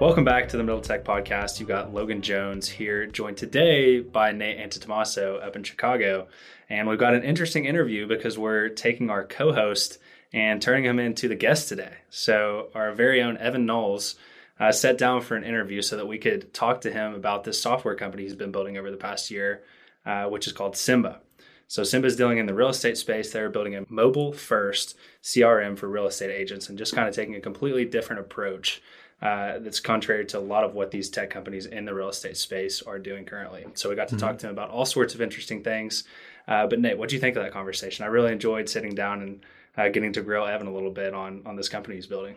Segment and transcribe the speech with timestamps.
[0.00, 1.58] Welcome back to the Middle Tech Podcast.
[1.58, 6.28] You've got Logan Jones here, joined today by Nate Antetomaso up in Chicago.
[6.70, 9.98] And we've got an interesting interview because we're taking our co host
[10.32, 11.94] and turning him into the guest today.
[12.10, 14.14] So, our very own Evan Knowles
[14.60, 17.60] uh, sat down for an interview so that we could talk to him about this
[17.60, 19.64] software company he's been building over the past year,
[20.06, 21.22] uh, which is called Simba.
[21.66, 23.32] So Simba is dealing in the real estate space.
[23.32, 27.34] They're building a mobile first CRM for real estate agents and just kind of taking
[27.34, 28.80] a completely different approach
[29.20, 32.36] uh, that's contrary to a lot of what these tech companies in the real estate
[32.36, 33.66] space are doing currently.
[33.74, 34.26] So we got to mm-hmm.
[34.26, 36.04] talk to him about all sorts of interesting things.
[36.46, 38.04] Uh, but Nate, what do you think of that conversation?
[38.04, 39.40] I really enjoyed sitting down and
[39.76, 42.36] uh, getting to grill Evan a little bit on on this company he's building.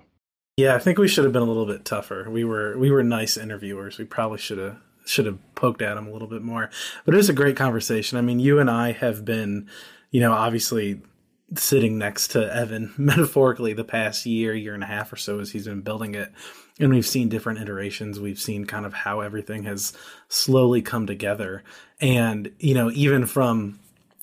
[0.58, 2.30] Yeah, I think we should have been a little bit tougher.
[2.30, 3.98] We were we were nice interviewers.
[3.98, 6.70] We probably should have should have poked at him a little bit more.
[7.06, 8.18] But it was a great conversation.
[8.18, 9.68] I mean, you and I have been,
[10.12, 11.02] you know, obviously
[11.56, 15.52] sitting next to Evan metaphorically the past year, year and a half or so as
[15.52, 16.32] he's been building it.
[16.80, 18.20] And we've seen different iterations.
[18.20, 19.94] We've seen kind of how everything has
[20.30, 21.64] slowly come together.
[22.00, 23.80] And, you know, even from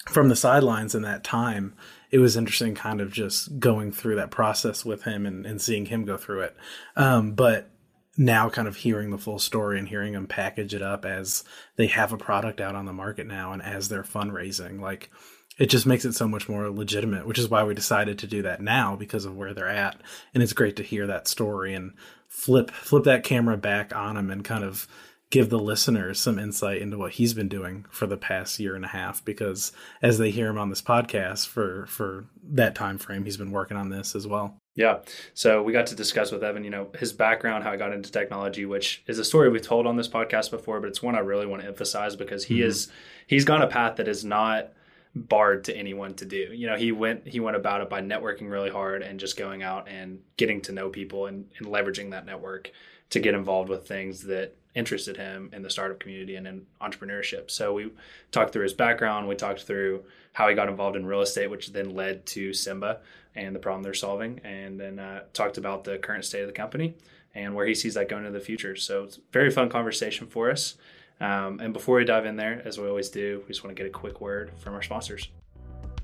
[0.06, 1.74] from the sidelines in that time,
[2.10, 5.86] it was interesting kind of just going through that process with him and, and seeing
[5.86, 6.56] him go through it.
[6.96, 7.70] Um, but
[8.16, 11.44] now kind of hearing the full story and hearing them package it up as
[11.76, 15.10] they have a product out on the market now and as they're fundraising, like
[15.58, 18.42] it just makes it so much more legitimate, which is why we decided to do
[18.42, 20.00] that now because of where they're at.
[20.32, 21.92] And it's great to hear that story and
[22.28, 24.86] flip flip that camera back on him and kind of
[25.30, 28.84] give the listeners some insight into what he's been doing for the past year and
[28.84, 33.24] a half because as they hear him on this podcast for for that time frame
[33.24, 34.98] he's been working on this as well yeah
[35.34, 38.10] so we got to discuss with evan you know his background how he got into
[38.10, 41.20] technology which is a story we've told on this podcast before but it's one i
[41.20, 42.68] really want to emphasize because he mm-hmm.
[42.68, 42.88] is
[43.26, 44.72] he's gone a path that is not
[45.14, 46.50] barred to anyone to do.
[46.52, 49.62] You know, he went he went about it by networking really hard and just going
[49.62, 52.70] out and getting to know people and, and leveraging that network
[53.10, 57.50] to get involved with things that interested him in the startup community and in entrepreneurship.
[57.50, 57.90] So we
[58.30, 60.04] talked through his background, we talked through
[60.34, 63.00] how he got involved in real estate, which then led to Simba
[63.34, 66.52] and the problem they're solving, and then uh, talked about the current state of the
[66.52, 66.94] company
[67.34, 68.76] and where he sees that going into the future.
[68.76, 70.76] So it's very fun conversation for us.
[71.20, 73.82] Um, and before we dive in there, as we always do, we just want to
[73.82, 75.28] get a quick word from our sponsors.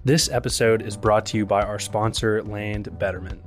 [0.05, 3.41] This episode is brought to you by our sponsor, Land Betterment.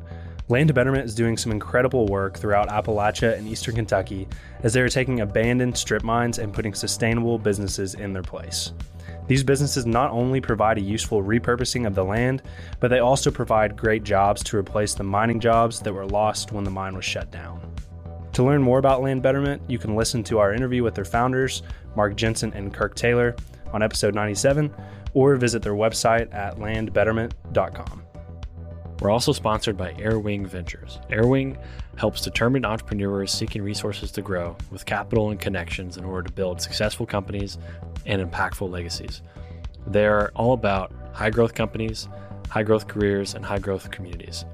[0.49, 4.27] Land Betterment is doing some incredible work throughout Appalachia and eastern Kentucky
[4.63, 8.71] as they are taking abandoned strip mines and putting sustainable businesses in their place.
[9.27, 12.43] These businesses not only provide a useful repurposing of the land,
[12.79, 16.63] but they also provide great jobs to replace the mining jobs that were lost when
[16.63, 17.59] the mine was shut down.
[18.37, 21.63] To learn more about Land Betterment, you can listen to our interview with their founders,
[21.95, 23.35] Mark Jensen and Kirk Taylor,
[23.73, 24.71] on episode 97,
[25.15, 28.03] or visit their website at landbetterment.com.
[29.01, 30.99] We're also sponsored by Airwing Ventures.
[31.09, 31.57] Airwing
[31.95, 36.61] helps determined entrepreneurs seeking resources to grow with capital and connections in order to build
[36.61, 37.57] successful companies
[38.05, 39.23] and impactful legacies.
[39.87, 42.07] They're all about high growth companies,
[42.51, 44.45] high growth careers, and high growth communities.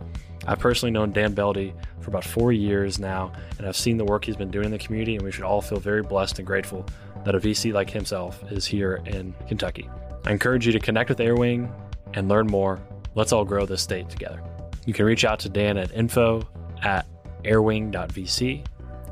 [0.45, 4.25] I've personally known Dan Beldy for about four years now, and I've seen the work
[4.25, 6.85] he's been doing in the community, and we should all feel very blessed and grateful
[7.23, 9.89] that a VC like himself is here in Kentucky.
[10.25, 11.71] I encourage you to connect with Airwing
[12.13, 12.79] and learn more.
[13.15, 14.41] Let's all grow this state together.
[14.85, 16.47] You can reach out to Dan at info
[16.81, 17.07] at
[17.43, 18.65] airwing.vc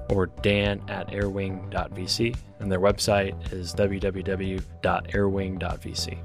[0.10, 6.18] or dan at airwing.vc, and their website is www.airwing.vc.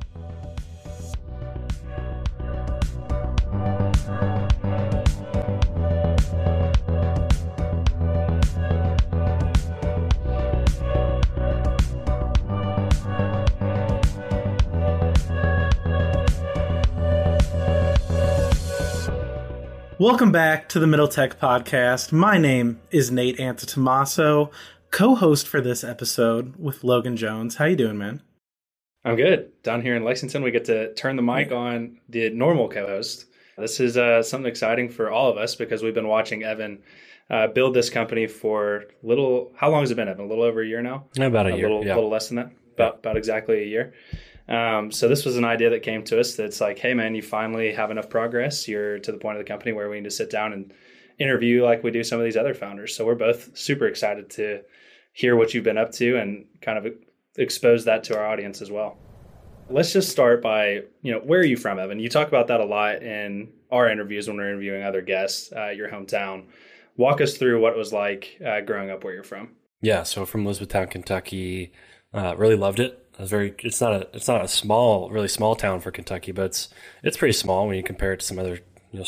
[19.98, 22.12] Welcome back to the Middle Tech Podcast.
[22.12, 24.50] My name is Nate Antetomaso,
[24.90, 27.56] co-host for this episode with Logan Jones.
[27.56, 28.20] How you doing, man?
[29.06, 29.62] I'm good.
[29.62, 33.24] Down here in Lexington, we get to turn the mic on the normal co-host.
[33.56, 36.82] This is uh, something exciting for all of us because we've been watching Evan
[37.30, 39.50] uh, build this company for little.
[39.56, 40.26] How long has it been, Evan?
[40.26, 41.06] A little over a year now.
[41.18, 41.68] About a, a year.
[41.70, 41.94] Little, yeah.
[41.94, 42.50] little less than that.
[42.74, 43.94] About about exactly a year.
[44.48, 47.22] Um, so this was an idea that came to us that's like, hey man, you
[47.22, 48.68] finally have enough progress.
[48.68, 50.72] You're to the point of the company where we need to sit down and
[51.18, 52.94] interview like we do some of these other founders.
[52.94, 54.62] So we're both super excited to
[55.12, 56.92] hear what you've been up to and kind of
[57.36, 58.98] expose that to our audience as well.
[59.68, 61.98] Let's just start by, you know, where are you from, Evan?
[61.98, 65.68] You talk about that a lot in our interviews when we're interviewing other guests, uh,
[65.68, 66.44] your hometown.
[66.96, 69.50] Walk us through what it was like uh, growing up where you're from.
[69.80, 71.72] Yeah, so from Elizabethtown, Kentucky,
[72.14, 73.05] uh, really loved it.
[73.18, 73.54] I was very.
[73.60, 74.08] It's not a.
[74.12, 76.68] It's not a small, really small town for Kentucky, but it's
[77.02, 78.60] it's pretty small when you compare it to some other
[78.92, 79.04] you know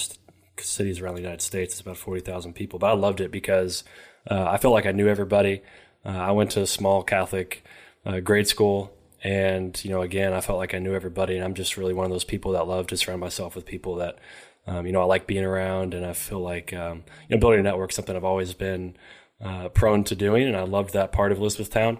[0.58, 1.74] cities around the United States.
[1.74, 3.84] It's about forty thousand people, but I loved it because
[4.30, 5.62] uh, I felt like I knew everybody.
[6.04, 7.64] Uh, I went to a small Catholic
[8.06, 11.54] uh, grade school, and you know, again, I felt like I knew everybody, and I'm
[11.54, 14.18] just really one of those people that love to surround myself with people that
[14.66, 17.60] um, you know I like being around, and I feel like um, you know building
[17.60, 18.96] a network is something I've always been
[19.44, 21.98] uh, prone to doing, and I loved that part of Elizabethtown.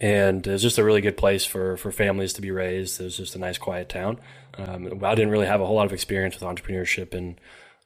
[0.00, 3.00] And it's just a really good place for, for families to be raised.
[3.00, 4.18] It was just a nice, quiet town.
[4.58, 7.38] Um, I didn't really have a whole lot of experience with entrepreneurship in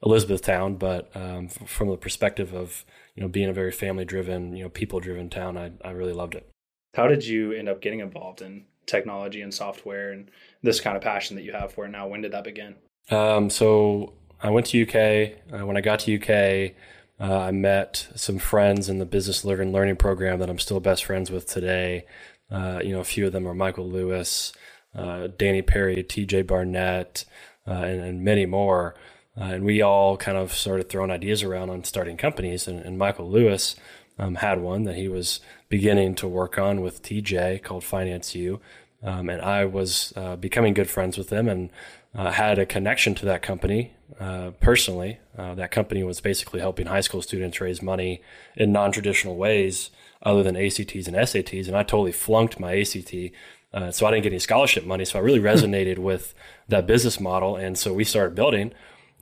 [0.02, 4.62] Elizabethtown, but um, from the perspective of you know being a very family driven, you
[4.62, 6.48] know people driven town, I I really loved it.
[6.94, 10.30] How did you end up getting involved in technology and software and
[10.62, 12.06] this kind of passion that you have for it now?
[12.06, 12.76] When did that begin?
[13.10, 15.32] Um, so I went to UK.
[15.52, 16.74] Uh, when I got to UK,
[17.18, 21.04] uh, I met some friends in the business living learning program that I'm still best
[21.04, 22.04] friends with today.
[22.50, 24.52] Uh, you know, a few of them are Michael Lewis,
[24.94, 27.24] uh, Danny Perry, TJ Barnett,
[27.66, 28.94] uh, and, and, many more.
[29.38, 32.68] Uh, and we all kind of started throwing ideas around on starting companies.
[32.68, 33.76] And, and Michael Lewis
[34.18, 38.60] um, had one that he was beginning to work on with TJ called Finance U.
[39.02, 41.70] Um, and I was uh, becoming good friends with them and
[42.16, 45.18] uh, had a connection to that company uh, personally.
[45.36, 48.22] Uh, that company was basically helping high school students raise money
[48.56, 49.90] in non traditional ways
[50.22, 51.68] other than ACTs and SATs.
[51.68, 53.14] And I totally flunked my ACT.
[53.72, 55.04] Uh, so I didn't get any scholarship money.
[55.04, 56.34] So I really resonated with
[56.68, 57.56] that business model.
[57.56, 58.72] And so we started building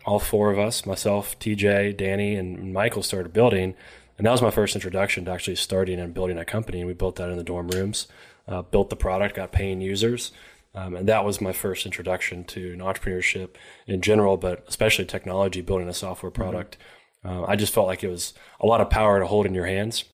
[0.04, 3.74] all four of us, myself, TJ, Danny, and Michael started building.
[4.16, 6.78] And that was my first introduction to actually starting and building a company.
[6.78, 8.06] And we built that in the dorm rooms,
[8.46, 10.30] uh, built the product, got paying users.
[10.74, 13.50] Um, and that was my first introduction to entrepreneurship
[13.86, 16.42] in general, but especially technology, building a software mm-hmm.
[16.42, 16.78] product.
[17.24, 17.42] Mm-hmm.
[17.42, 19.66] Uh, I just felt like it was a lot of power to hold in your
[19.66, 20.04] hands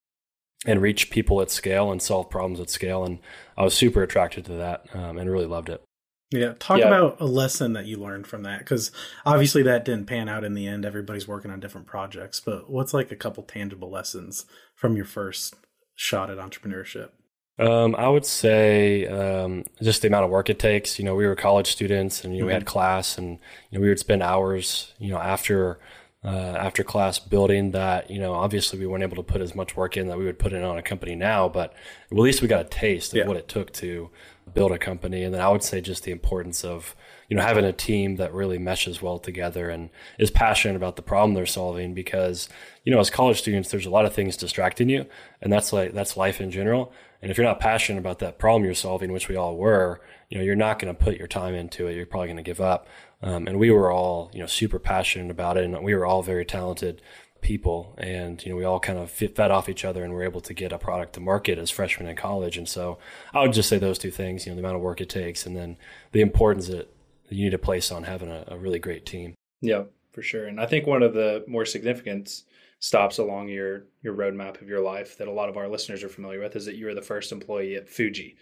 [0.66, 3.04] and reach people at scale and solve problems at scale.
[3.04, 3.18] And
[3.56, 5.82] I was super attracted to that um, and really loved it.
[6.30, 6.86] Yeah, talk yeah.
[6.86, 8.92] about a lesson that you learned from that because
[9.26, 10.84] obviously that didn't pan out in the end.
[10.84, 14.44] Everybody's working on different projects, but what's like a couple tangible lessons
[14.76, 15.56] from your first
[15.96, 17.10] shot at entrepreneurship?
[17.58, 20.98] Um, I would say um, just the amount of work it takes.
[20.98, 22.46] You know, we were college students, and you know, mm-hmm.
[22.48, 22.72] we had mm-hmm.
[22.72, 23.38] class, and
[23.70, 25.78] you know, we would spend hours, you know, after
[26.24, 28.10] uh, after class building that.
[28.10, 30.38] You know, obviously we weren't able to put as much work in that we would
[30.38, 31.74] put in on a company now, but
[32.10, 33.26] at least we got a taste of yeah.
[33.26, 34.10] what it took to
[34.54, 35.22] build a company.
[35.22, 36.96] And then I would say just the importance of,
[37.28, 41.02] you know, having a team that really meshes well together and is passionate about the
[41.02, 42.48] problem they're solving because,
[42.84, 45.06] you know, as college students, there's a lot of things distracting you
[45.40, 46.92] and that's like, that's life in general.
[47.22, 50.38] And if you're not passionate about that problem you're solving, which we all were, you
[50.38, 51.96] know, you're not going to put your time into it.
[51.96, 52.86] You're probably going to give up.
[53.22, 56.22] Um, and we were all, you know, super passionate about it and we were all
[56.22, 57.02] very talented
[57.40, 60.22] people and you know we all kind of fit, fed off each other and were
[60.22, 62.98] able to get a product to market as freshmen in college and so
[63.32, 65.46] i would just say those two things you know the amount of work it takes
[65.46, 65.76] and then
[66.12, 66.92] the importance that
[67.28, 70.60] you need to place on having a, a really great team yeah for sure and
[70.60, 72.42] i think one of the more significant
[72.80, 76.08] stops along your your roadmap of your life that a lot of our listeners are
[76.08, 78.34] familiar with is that you were the first employee at Fooji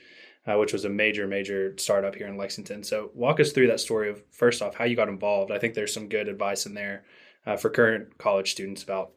[0.46, 3.80] uh, which was a major major startup here in lexington so walk us through that
[3.80, 6.74] story of first off how you got involved i think there's some good advice in
[6.74, 7.04] there
[7.46, 9.12] uh, for current college students about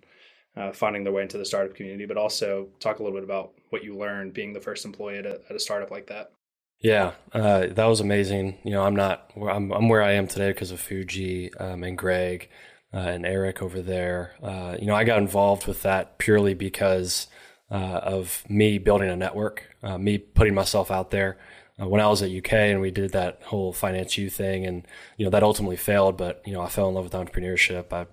[0.56, 3.54] uh, finding their way into the startup community, but also talk a little bit about
[3.70, 6.32] what you learned being the first employee at a, at a startup like that.
[6.80, 8.58] Yeah, uh, that was amazing.
[8.64, 11.98] You know, I'm not, I'm, I'm where I am today because of Fooji um, and
[11.98, 12.50] Greg
[12.94, 14.36] uh, and Eric over there.
[14.42, 17.28] Uh, you know, I got involved with that purely because
[17.70, 21.38] uh, of me building a network, me putting myself out there.
[21.82, 24.86] Uh, when I was at UK and we did that whole finance U thing, and
[25.18, 26.18] you know that ultimately failed.
[26.18, 27.92] But you know, I fell in love with entrepreneurship.
[27.92, 28.08] I,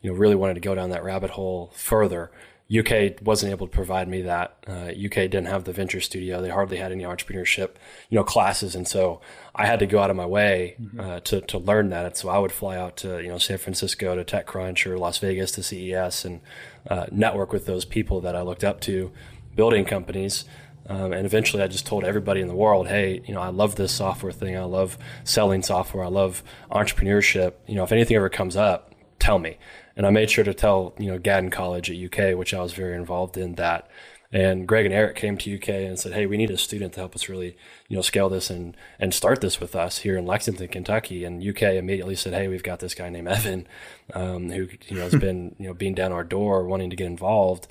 [0.00, 2.30] you know, really wanted to go down that rabbit hole further.
[2.72, 4.56] UK wasn't able to provide me that.
[4.66, 6.40] Uh, UK didn't have the venture studio.
[6.40, 7.70] They hardly had any entrepreneurship,
[8.08, 9.20] you know, classes, and so
[9.54, 11.00] I had to go out of my way mm-hmm.
[11.00, 12.06] uh, to to learn that.
[12.06, 15.18] And so I would fly out to you know San Francisco to TechCrunch or Las
[15.18, 16.40] Vegas to CES and
[16.88, 19.10] uh, network with those people that I looked up to,
[19.56, 20.44] building companies.
[20.86, 23.76] Um, and eventually I just told everybody in the world, hey, you know, I love
[23.76, 24.56] this software thing.
[24.56, 26.04] I love selling software.
[26.04, 27.54] I love entrepreneurship.
[27.66, 29.58] You know, if anything ever comes up, tell me.
[30.00, 32.72] And I made sure to tell, you know, Gatton College at UK, which I was
[32.72, 33.90] very involved in, that
[34.32, 37.00] And Greg and Eric came to UK and said, "Hey, we need a student to
[37.00, 37.54] help us really,
[37.86, 41.46] you know, scale this and and start this with us here in Lexington, Kentucky." And
[41.46, 43.66] UK immediately said, "Hey, we've got this guy named Evan,
[44.14, 47.06] um, who you know has been you know being down our door, wanting to get
[47.06, 47.68] involved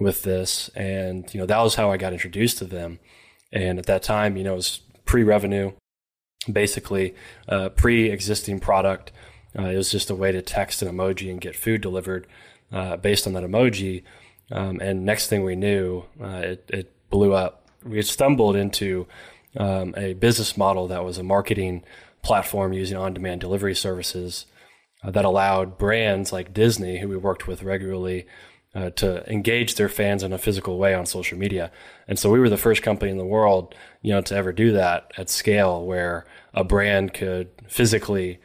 [0.00, 2.98] with this." And you know that was how I got introduced to them.
[3.52, 5.74] And at that time, you know, it was pre-revenue,
[6.50, 7.14] basically
[7.48, 9.12] uh, pre-existing product.
[9.56, 12.26] Uh, it was just a way to text an emoji and get food delivered
[12.72, 14.02] uh, based on that emoji.
[14.50, 17.66] Um, and next thing we knew, uh, it, it, blew up.
[17.82, 19.06] We stumbled into
[19.56, 21.82] um, a business model that was a marketing
[22.20, 24.44] platform using on-demand delivery services
[25.02, 28.26] uh, that allowed brands like Disney, who we worked with regularly,
[28.74, 31.72] uh, to engage their fans in a physical way on social media.
[32.06, 34.72] And so we were the first company in the world, you know, to ever do
[34.72, 38.38] that at scale, where a brand could physically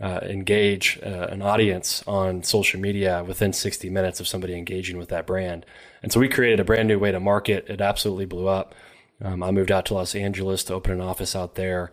[0.00, 5.10] uh, engage uh, an audience on social media within 60 minutes of somebody engaging with
[5.10, 5.66] that brand.
[6.02, 7.66] And so we created a brand new way to market.
[7.68, 8.74] It absolutely blew up.
[9.22, 11.92] Um, I moved out to Los Angeles to open an office out there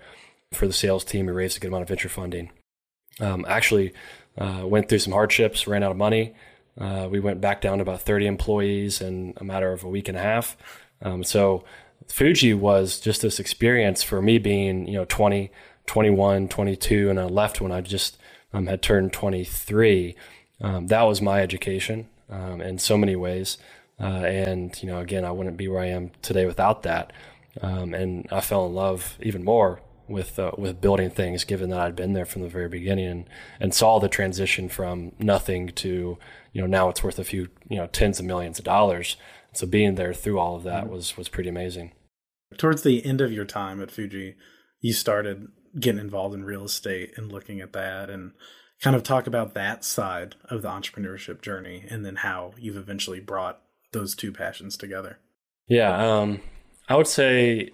[0.54, 1.26] for the sales team.
[1.26, 2.52] We raised a good amount of venture funding.
[3.20, 3.94] Um, actually,
[4.38, 6.34] uh, went through some hardships, ran out of money.
[6.80, 10.08] Uh, we went back down to about 30 employees in a matter of a week
[10.08, 10.56] and a half.
[11.02, 11.66] Um, so
[12.08, 15.52] Fooji was just this experience for me being, you know, 20,
[15.88, 18.18] 21, 22, and I left when I just
[18.54, 20.16] um, had turned 23.
[20.62, 23.58] Um, that was my education um, in so many ways.
[24.00, 27.12] Uh, and, you know, again, I wouldn't be where I am today without that.
[27.62, 31.80] Um, and I fell in love even more with uh, with building things, given that
[31.80, 33.30] I'd been there from the very beginning and,
[33.60, 36.18] and saw the transition from nothing to,
[36.54, 39.18] you know, now it's worth a few, you know, tens of millions of dollars.
[39.54, 40.94] So being there through all of that mm-hmm.
[40.94, 41.92] was was pretty amazing.
[42.58, 44.36] Towards the end of your time at Fooji,
[44.80, 45.48] you started
[45.80, 48.32] getting involved in real estate and looking at that and
[48.82, 53.20] kind of talk about that side of the entrepreneurship journey and then how you've eventually
[53.20, 55.18] brought those two passions together.
[55.68, 56.42] Yeah, um,
[56.88, 57.72] I would say,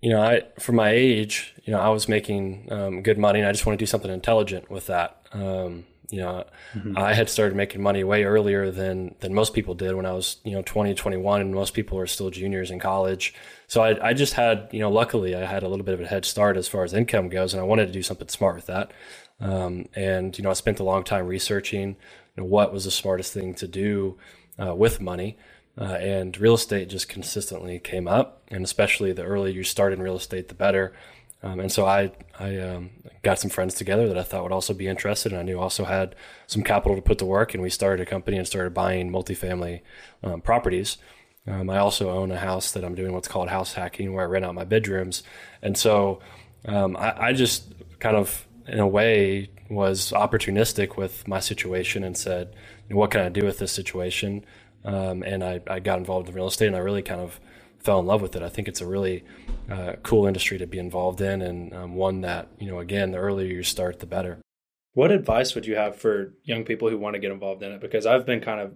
[0.00, 3.48] you know, I for my age, you know, I was making um, good money, and
[3.48, 5.26] I just want to do something intelligent with that.
[5.32, 6.44] Um, you know,
[6.74, 6.96] mm-hmm.
[6.96, 10.36] I had started making money way earlier than than most people did when I was,
[10.44, 13.34] you know, 20, 21, and most people are still juniors in college.
[13.66, 16.06] So I, I just had, you know, luckily I had a little bit of a
[16.06, 18.66] head start as far as income goes, and I wanted to do something smart with
[18.66, 18.92] that.
[19.40, 21.96] Um, and you know, I spent a long time researching
[22.36, 24.18] you know, what was the smartest thing to do
[24.58, 25.36] uh, with money.
[25.76, 30.00] Uh, and real estate just consistently came up, and especially the earlier you start in
[30.00, 30.94] real estate, the better.
[31.42, 32.90] Um, and so I, I um,
[33.22, 35.84] got some friends together that I thought would also be interested, and I knew also
[35.84, 36.14] had
[36.46, 37.54] some capital to put to work.
[37.54, 39.80] And we started a company and started buying multifamily
[40.22, 40.96] um, properties.
[41.46, 44.26] Um, I also own a house that I'm doing what's called house hacking, where I
[44.26, 45.22] rent out my bedrooms.
[45.62, 46.20] And so
[46.64, 52.16] um, I, I just kind of, in a way, was opportunistic with my situation and
[52.16, 52.54] said,
[52.90, 54.44] "What can I do with this situation?"
[54.84, 57.40] Um, and I, I got involved in real estate, and I really kind of
[57.78, 58.42] fell in love with it.
[58.42, 59.24] I think it's a really
[59.70, 63.18] uh, cool industry to be involved in, and um, one that you know, again, the
[63.18, 64.38] earlier you start, the better.
[64.94, 67.80] What advice would you have for young people who want to get involved in it?
[67.80, 68.74] Because I've been kind of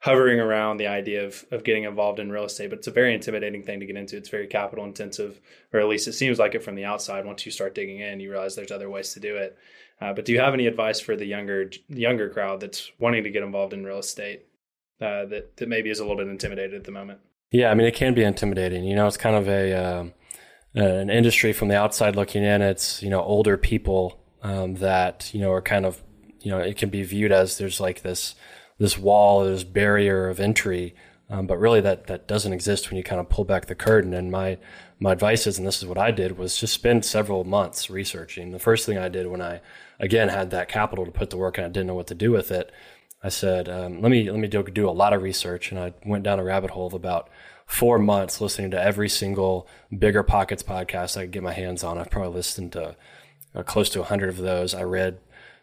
[0.00, 3.14] hovering around the idea of of getting involved in real estate, but it's a very
[3.14, 4.16] intimidating thing to get into.
[4.16, 5.40] It's very capital intensive,
[5.72, 7.24] or at least it seems like it from the outside.
[7.24, 9.56] Once you start digging in, you realize there's other ways to do it.
[10.00, 13.30] Uh, but do you have any advice for the younger younger crowd that's wanting to
[13.30, 14.46] get involved in real estate
[15.00, 17.20] uh, that that maybe is a little bit intimidated at the moment?
[17.50, 18.84] Yeah, I mean, it can be intimidating.
[18.84, 20.04] You know, it's kind of a uh,
[20.74, 22.62] an industry from the outside looking in.
[22.62, 26.02] It's you know older people um, that you know are kind of
[26.40, 28.34] you know it can be viewed as there's like this
[28.78, 30.94] this wall, this barrier of entry,
[31.30, 34.14] um, but really that that doesn't exist when you kind of pull back the curtain.
[34.14, 34.58] And my
[35.00, 38.50] my advice is, and this is what I did, was just spend several months researching.
[38.52, 39.60] The first thing I did when I
[40.00, 42.30] again had that capital to put to work and I didn't know what to do
[42.30, 42.72] with it
[43.22, 45.92] I said, um, let me let me do, do a lot of research, and I
[46.04, 47.28] went down a rabbit hole of about
[47.66, 49.66] four months listening to every single
[49.96, 51.98] Bigger Pockets podcast I could get my hands on.
[51.98, 52.96] I've probably listened to
[53.54, 54.72] uh, close to a hundred of those.
[54.72, 55.18] I read,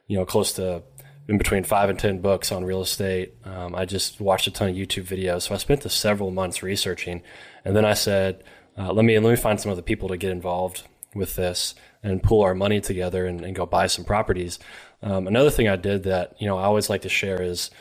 [0.07, 0.83] you know, close to
[1.27, 3.33] in between five and ten books on real estate.
[3.43, 5.43] Um, I just watched a ton of YouTube videos.
[5.43, 7.21] So I spent the several months researching,
[7.63, 8.43] and then I said,
[8.77, 12.21] uh, let me let me find some other people to get involved with this and
[12.21, 14.59] pool our money together and, and go buy some properties.
[15.01, 17.71] Um, another thing I did that you know I always like to share is,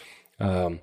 [0.40, 0.80] um,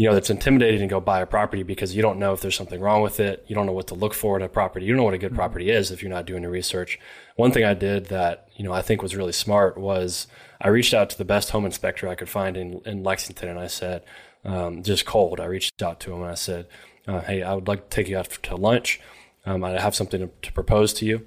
[0.00, 2.56] you know, that's intimidating to go buy a property because you don't know if there's
[2.56, 3.44] something wrong with it.
[3.46, 4.86] You don't know what to look for in a property.
[4.86, 5.36] You don't know what a good mm-hmm.
[5.36, 6.98] property is if you're not doing your research.
[7.36, 10.26] One thing I did that you know I think was really smart was
[10.58, 13.58] I reached out to the best home inspector I could find in, in Lexington, and
[13.58, 14.02] I said,
[14.42, 15.38] um, just cold.
[15.38, 16.66] I reached out to him and I said,
[17.06, 19.02] uh, "Hey, I would like to take you out to lunch.
[19.44, 21.26] Um, I have something to, to propose to you."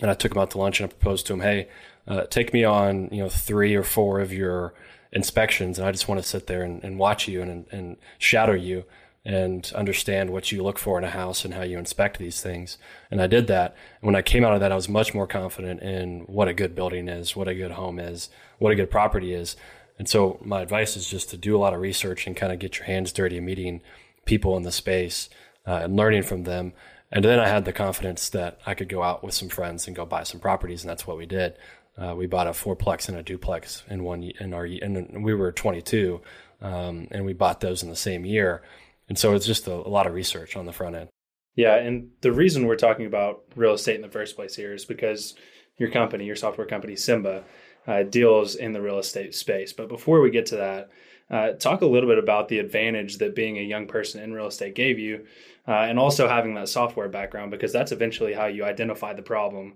[0.00, 1.68] And I took him out to lunch and I proposed to him, "Hey,
[2.08, 4.74] uh, take me on you know three or four of your
[5.12, 8.54] inspections, and I just want to sit there and, and watch you and, and shadow
[8.54, 8.84] you
[9.24, 12.76] and understand what you look for in a house and how you inspect these things.
[13.10, 13.76] And I did that.
[14.00, 16.54] And when I came out of that, I was much more confident in what a
[16.54, 19.54] good building is, what a good home is, what a good property is.
[19.98, 22.58] And so my advice is just to do a lot of research and kind of
[22.58, 23.80] get your hands dirty and meeting
[24.24, 25.28] people in the space
[25.66, 26.72] uh, and learning from them.
[27.12, 29.94] And then I had the confidence that I could go out with some friends and
[29.94, 31.56] go buy some properties, and that's what we did.
[31.96, 35.52] Uh, we bought a fourplex and a duplex in one in our and we were
[35.52, 36.20] 22,
[36.60, 38.62] um, and we bought those in the same year.
[39.08, 41.08] And so it's just a, a lot of research on the front end.
[41.54, 44.86] Yeah, and the reason we're talking about real estate in the first place here is
[44.86, 45.34] because
[45.76, 47.44] your company, your software company, Simba,
[47.86, 49.72] uh, deals in the real estate space.
[49.72, 50.90] But before we get to that,
[51.30, 54.46] uh, talk a little bit about the advantage that being a young person in real
[54.46, 55.26] estate gave you,
[55.68, 59.74] uh, and also having that software background, because that's eventually how you identify the problem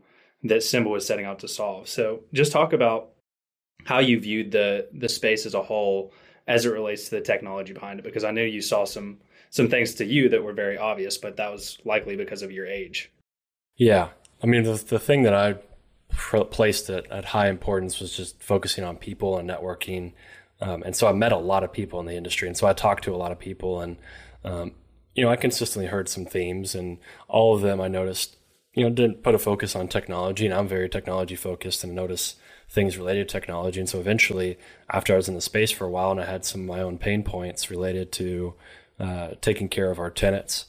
[0.48, 1.88] that Simba was setting out to solve.
[1.88, 3.10] So, just talk about
[3.84, 6.12] how you viewed the the space as a whole
[6.48, 9.18] as it relates to the technology behind it, because I know you saw some
[9.50, 12.66] some things to you that were very obvious, but that was likely because of your
[12.66, 13.10] age.
[13.76, 14.08] Yeah.
[14.42, 15.56] I mean, the, the thing that I
[16.50, 20.12] placed at, at high importance was just focusing on people and networking.
[20.60, 22.48] Um, and so I met a lot of people in the industry.
[22.48, 23.96] And so I talked to a lot of people and,
[24.44, 24.72] um,
[25.14, 26.98] you know, I consistently heard some themes and
[27.28, 28.36] all of them I noticed,
[28.76, 32.36] you know, didn't put a focus on technology and I'm very technology focused and notice
[32.68, 33.80] things related to technology.
[33.80, 36.44] And so eventually after I was in the space for a while and I had
[36.44, 38.54] some of my own pain points related to,
[39.00, 40.66] uh, taking care of our tenants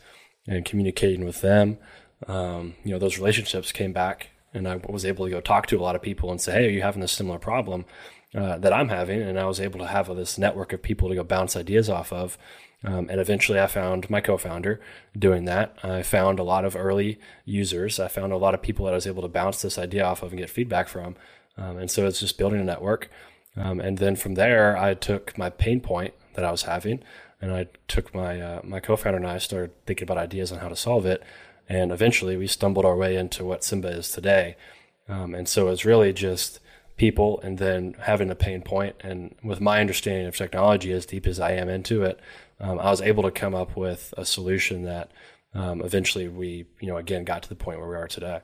[0.47, 1.77] and communicating with them.
[2.27, 5.77] Um, you know, those relationships came back, and I was able to go talk to
[5.77, 7.85] a lot of people and say, "Hey, are you having this similar problem
[8.33, 11.15] uh, that I'm having?" And I was able to have this network of people to
[11.15, 12.37] go bounce ideas off of.
[12.83, 14.79] Um, and eventually, I found my co-founder
[15.17, 15.75] doing that.
[15.83, 17.99] I found a lot of early users.
[17.99, 20.21] I found a lot of people that I was able to bounce this idea off
[20.21, 21.15] of and get feedback from.
[21.57, 23.09] Um, and so it's just building a network.
[23.55, 27.03] Um, and then from there, I took my pain point that I was having
[27.41, 30.69] and I took my uh, my co-founder and I started thinking about ideas on how
[30.69, 31.23] to solve it,
[31.69, 34.55] and eventually we stumbled our way into what Simba is today.
[35.07, 36.59] Um, and so it's really just
[36.97, 38.95] people, and then having a pain point.
[39.01, 42.19] And with my understanding of technology, as deep as I am into it,
[42.59, 45.11] um, I was able to come up with a solution that
[45.53, 48.41] um, eventually we, you know, again got to the point where we are today.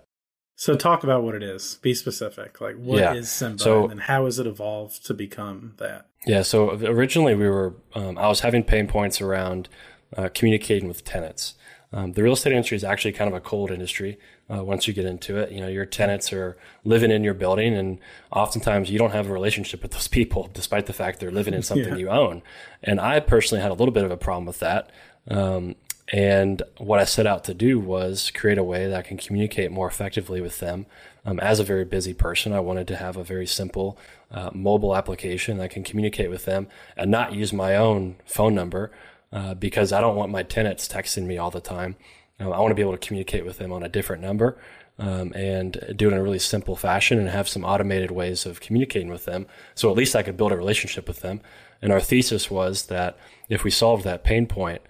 [0.56, 1.80] So talk about what it is.
[1.82, 2.62] Be specific.
[2.62, 3.14] Like what yeah.
[3.14, 6.08] is Simba so, and how has it evolved to become that?
[6.26, 6.44] Yeah.
[6.44, 9.68] So originally we were, um, I was having pain points around
[10.16, 11.56] uh, communicating with tenants.
[11.94, 14.18] Um, the real estate industry is actually kind of a cold industry.
[14.54, 17.76] Uh, once you get into it, you know your tenants are living in your building,
[17.76, 18.00] and
[18.32, 21.62] oftentimes you don't have a relationship with those people, despite the fact they're living in
[21.62, 21.96] something yeah.
[21.96, 22.42] you own.
[22.82, 24.90] And I personally had a little bit of a problem with that.
[25.30, 25.76] Um,
[26.12, 29.72] and what I set out to do was create a way that I can communicate
[29.72, 30.86] more effectively with them.
[31.26, 33.98] Um, as a very busy person, I wanted to have a very simple
[34.30, 38.92] uh, mobile application that can communicate with them and not use my own phone number
[39.34, 41.98] uh, because I don't want my tenants texting me all the time.
[42.40, 44.58] Um, I want to be able to communicate with them on a different number
[45.00, 48.62] um, and do it in a really simple fashion and have some automated ways of
[48.62, 49.48] communicating with them.
[49.76, 51.42] So at least I could build a relationship with them.
[51.82, 53.18] And our thesis was that
[53.50, 54.82] if we solved that pain point,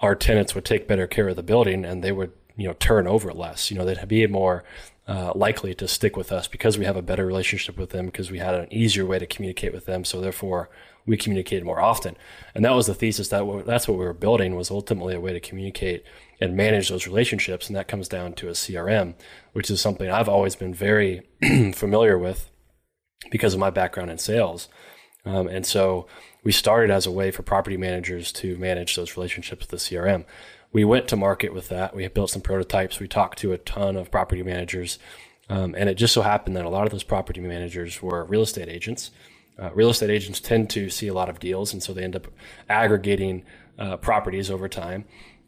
[0.00, 3.06] our tenants would take better care of the building and they would you know turn
[3.06, 3.70] over less.
[3.70, 4.64] You know they'd be more
[5.06, 8.30] uh, likely to stick with us because we have a better relationship with them because
[8.30, 10.04] we had an easier way to communicate with them.
[10.04, 10.68] So therefore
[11.08, 12.16] we communicated more often.
[12.54, 15.32] And that was the thesis that that's what we were building was ultimately a way
[15.32, 16.04] to communicate
[16.38, 17.66] and manage those relationships.
[17.66, 19.14] And that comes down to a CRM,
[19.54, 21.22] which is something I've always been very
[21.72, 22.50] familiar with
[23.30, 24.68] because of my background in sales.
[25.24, 26.06] Um, and so
[26.44, 30.26] we started as a way for property managers to manage those relationships with the CRM.
[30.72, 31.96] We went to market with that.
[31.96, 33.00] We built some prototypes.
[33.00, 34.98] We talked to a ton of property managers.
[35.48, 38.42] Um, and it just so happened that a lot of those property managers were real
[38.42, 39.10] estate agents.
[39.58, 42.16] Uh, real estate agents tend to see a lot of deals, and so they end
[42.16, 42.28] up
[42.68, 43.44] aggregating
[43.78, 45.04] uh, properties over time.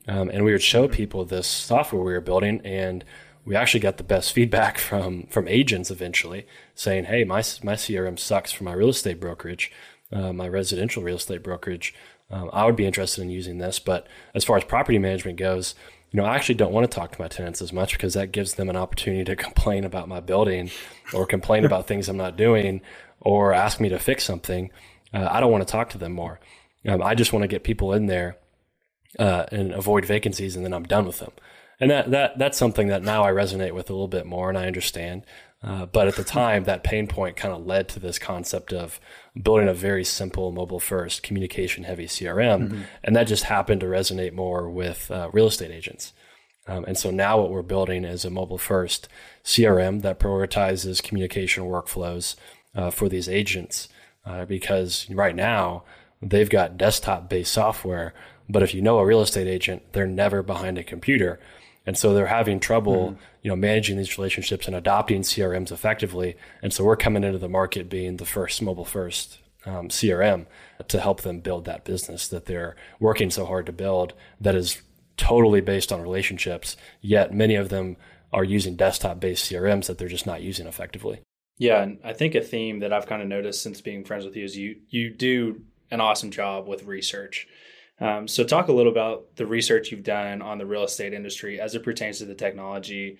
[0.08, 3.04] Um, and we would show people this software we were building, and
[3.44, 8.18] we actually got the best feedback from from agents eventually, saying, "Hey, my my CRM
[8.18, 9.70] sucks for my real estate brokerage."
[10.12, 11.94] uh, my residential real estate brokerage,
[12.30, 13.78] um, I would be interested in using this.
[13.78, 15.74] But as far as property management goes,
[16.10, 18.32] you know, I actually don't want to talk to my tenants as much because that
[18.32, 20.70] gives them an opportunity to complain about my building
[21.14, 22.80] or complain about things I'm not doing
[23.20, 24.70] or ask me to fix something.
[25.14, 26.40] Uh, I don't want to talk to them more.
[26.86, 28.38] Um, I just want to get people in there
[29.18, 31.32] uh, and avoid vacancies, and then I'm done with them.
[31.78, 34.58] And that, that that's something that now I resonate with a little bit more, and
[34.58, 35.24] I understand.
[35.62, 38.98] Uh, but at the time, that pain point kind of led to this concept of
[39.40, 42.68] building a very simple mobile first communication heavy CRM.
[42.68, 42.82] Mm-hmm.
[43.04, 46.14] And that just happened to resonate more with uh, real estate agents.
[46.66, 49.08] Um, and so now what we're building is a mobile first
[49.44, 52.36] CRM that prioritizes communication workflows
[52.74, 53.88] uh, for these agents.
[54.24, 55.82] Uh, because right now
[56.22, 58.14] they've got desktop based software,
[58.48, 61.38] But if you know a real estate agent, they're never behind a computer.
[61.86, 63.22] And so they're having trouble, mm-hmm.
[63.42, 66.36] you know, managing these relationships and adopting CRMs effectively.
[66.62, 70.46] And so we're coming into the market being the first mobile first um, CRM
[70.88, 74.80] to help them build that business that they're working so hard to build that is
[75.16, 76.76] totally based on relationships.
[77.00, 77.96] Yet many of them
[78.32, 81.20] are using desktop based CRMs that they're just not using effectively.
[81.58, 84.34] Yeah, and I think a theme that I've kind of noticed since being friends with
[84.34, 87.46] you is you you do an awesome job with research.
[88.00, 91.60] Um, so, talk a little about the research you've done on the real estate industry
[91.60, 93.18] as it pertains to the technology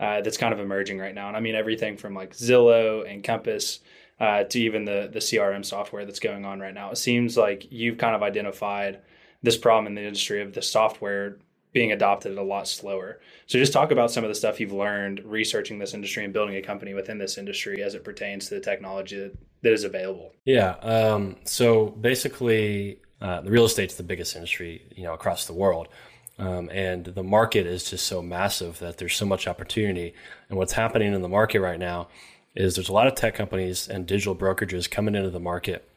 [0.00, 1.28] uh, that's kind of emerging right now.
[1.28, 3.80] And I mean everything from like Zillow and Compass
[4.18, 6.90] uh, to even the the CRM software that's going on right now.
[6.90, 9.00] It seems like you've kind of identified
[9.42, 11.38] this problem in the industry of the software
[11.72, 13.20] being adopted a lot slower.
[13.46, 16.56] So just talk about some of the stuff you've learned researching this industry and building
[16.56, 20.32] a company within this industry as it pertains to the technology that, that is available.
[20.44, 20.72] Yeah.
[20.82, 25.88] Um, so basically, uh, the real estate's the biggest industry, you know, across the world.
[26.38, 30.12] Um, and the market is just so massive that there's so much opportunity.
[30.48, 32.08] And what's happening in the market right now
[32.54, 35.88] is there's a lot of tech companies and digital brokerages coming into the market,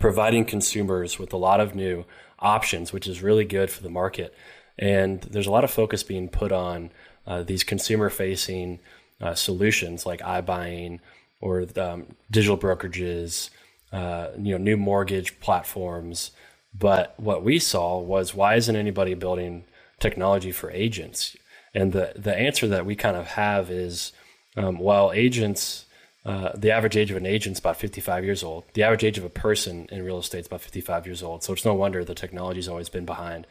[0.00, 2.04] providing consumers with a lot of new
[2.38, 4.34] options, which is really good for the market.
[4.78, 6.90] And there's a lot of focus being put on
[7.26, 8.80] uh, these consumer facing
[9.20, 11.00] uh, solutions like iBuying
[11.40, 13.50] or um, digital brokerages,
[13.92, 16.30] uh, you know, new mortgage platforms.
[16.74, 19.64] But what we saw was why isn't anybody building
[20.00, 21.36] technology for agents?
[21.74, 24.12] And the, the answer that we kind of have is
[24.56, 25.86] um, while agents,
[26.24, 28.64] uh, the average age of an agent is about 55 years old.
[28.74, 31.42] The average age of a person in real estate is about 55 years old.
[31.42, 33.46] So it's no wonder the technology's always been behind.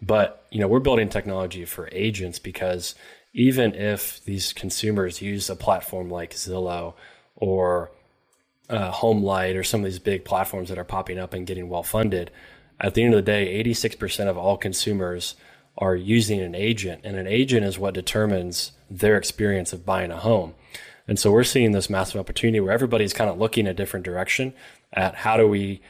[0.00, 2.94] But you know, we're building technology for agents because
[3.34, 6.94] even if these consumers use a platform like Zillow
[7.36, 7.90] or
[8.68, 11.82] uh, HomeLight or some of these big platforms that are popping up and getting well
[11.82, 12.30] funded,
[12.80, 15.36] at the end of the day, 86% of all consumers
[15.78, 20.18] are using an agent, and an agent is what determines their experience of buying a
[20.18, 20.54] home.
[21.06, 24.52] And so we're seeing this massive opportunity where everybody's kind of looking a different direction
[24.92, 25.80] at how do we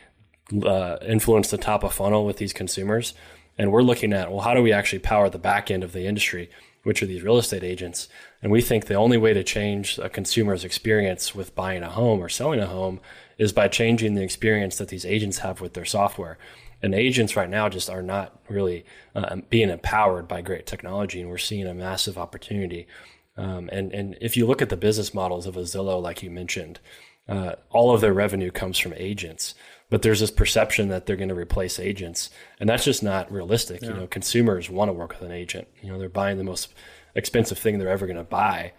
[0.64, 3.14] uh, influence the top of funnel with these consumers
[3.58, 6.06] and we're looking at, well, how do we actually power the back end of the
[6.06, 6.50] industry,
[6.82, 8.08] which are these real estate agents?
[8.42, 12.20] And we think the only way to change a consumer's experience with buying a home
[12.20, 13.00] or selling a home
[13.38, 16.38] is by changing the experience that these agents have with their software.
[16.82, 21.30] And agents right now just are not really uh, being empowered by great technology, and
[21.30, 22.88] we're seeing a massive opportunity.
[23.36, 26.30] Um, and and if you look at the business models of a Zillow, like you
[26.30, 26.80] mentioned,
[27.28, 29.54] uh, all of their revenue comes from agents
[29.92, 33.82] but there's this perception that they're going to replace agents and that's just not realistic
[33.82, 33.88] yeah.
[33.88, 34.06] you know?
[34.06, 35.98] Consumers want to work with an agent you know?
[35.98, 36.72] They're buying the most
[37.14, 38.72] expensive thing they're ever going to buy.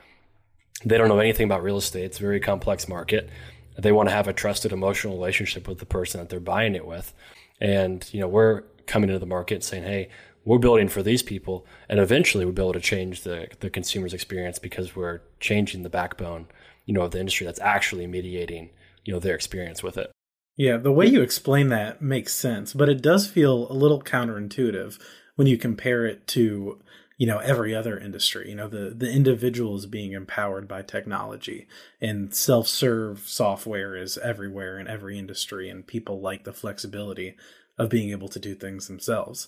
[0.83, 2.05] They don't know anything about real estate.
[2.05, 3.29] It's a very complex market.
[3.77, 6.87] They want to have a trusted emotional relationship with the person that they're buying it
[6.87, 7.13] with.
[7.61, 10.09] And you know we're coming into the market saying hey
[10.45, 14.15] we're building for these people and eventually we'll be able to change the, the consumer's
[14.15, 16.47] experience because we're changing the backbone
[16.85, 18.71] you know of the industry that's actually mediating
[19.05, 20.11] you know their experience with it
[20.55, 24.99] yeah, the way you explain that makes sense, but it does feel a little counterintuitive
[25.35, 26.79] when you compare it to,
[27.17, 28.49] you know, every other industry.
[28.49, 31.67] You know, the the individual is being empowered by technology
[31.99, 37.35] and self-serve software is everywhere in every industry and people like the flexibility
[37.79, 39.47] of being able to do things themselves.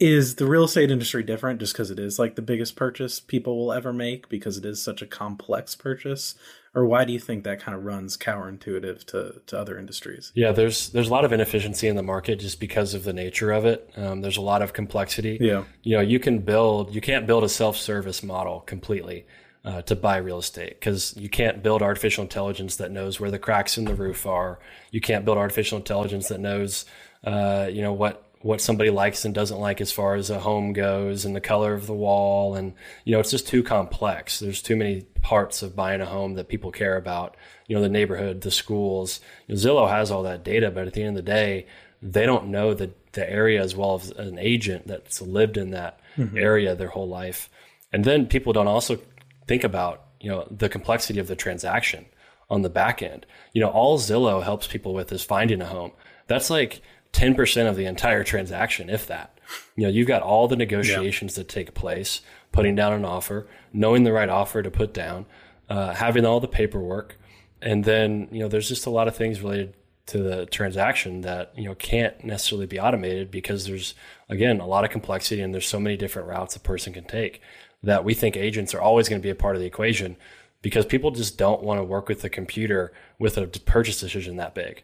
[0.00, 3.56] Is the real estate industry different just because it is like the biggest purchase people
[3.56, 6.34] will ever make because it is such a complex purchase?
[6.78, 10.30] Or why do you think that kind of runs counterintuitive to, to other industries?
[10.36, 13.50] Yeah, there's there's a lot of inefficiency in the market just because of the nature
[13.50, 13.90] of it.
[13.96, 15.38] Um, there's a lot of complexity.
[15.40, 19.26] Yeah, you know, you can build you can't build a self service model completely.
[19.64, 23.40] Uh, to buy real estate because you can't build artificial intelligence that knows where the
[23.40, 24.60] cracks in the roof are.
[24.92, 26.86] You can't build artificial intelligence that knows,
[27.24, 30.72] uh, you know, what what somebody likes and doesn't like as far as a home
[30.72, 32.54] goes and the color of the wall.
[32.54, 32.74] And
[33.04, 34.38] you know it's just too complex.
[34.38, 37.88] There's too many parts of buying a home that people care about you know the
[37.88, 39.20] neighborhood the schools.
[39.46, 41.66] You know, zillow has all that data but at the end of the day
[42.00, 45.98] they don't know the, the area as well as an agent that's lived in that
[46.16, 46.38] mm-hmm.
[46.38, 47.50] area their whole life.
[47.92, 49.00] And then people don't also
[49.46, 52.06] think about you know the complexity of the transaction
[52.50, 53.26] on the back end.
[53.52, 55.92] You know all zillow helps people with is finding a home.
[56.28, 59.38] That's like 10% of the entire transaction, if that.
[59.76, 61.42] You know, you've got all the negotiations yeah.
[61.42, 62.20] that take place,
[62.52, 65.26] putting down an offer, knowing the right offer to put down,
[65.68, 67.16] uh, having all the paperwork.
[67.60, 69.74] And then, you know, there's just a lot of things related
[70.06, 73.94] to the transaction that, you know, can't necessarily be automated because there's,
[74.28, 77.40] again, a lot of complexity and there's so many different routes a person can take
[77.82, 80.16] that we think agents are always going to be a part of the equation
[80.62, 84.54] because people just don't want to work with the computer with a purchase decision that
[84.54, 84.82] big.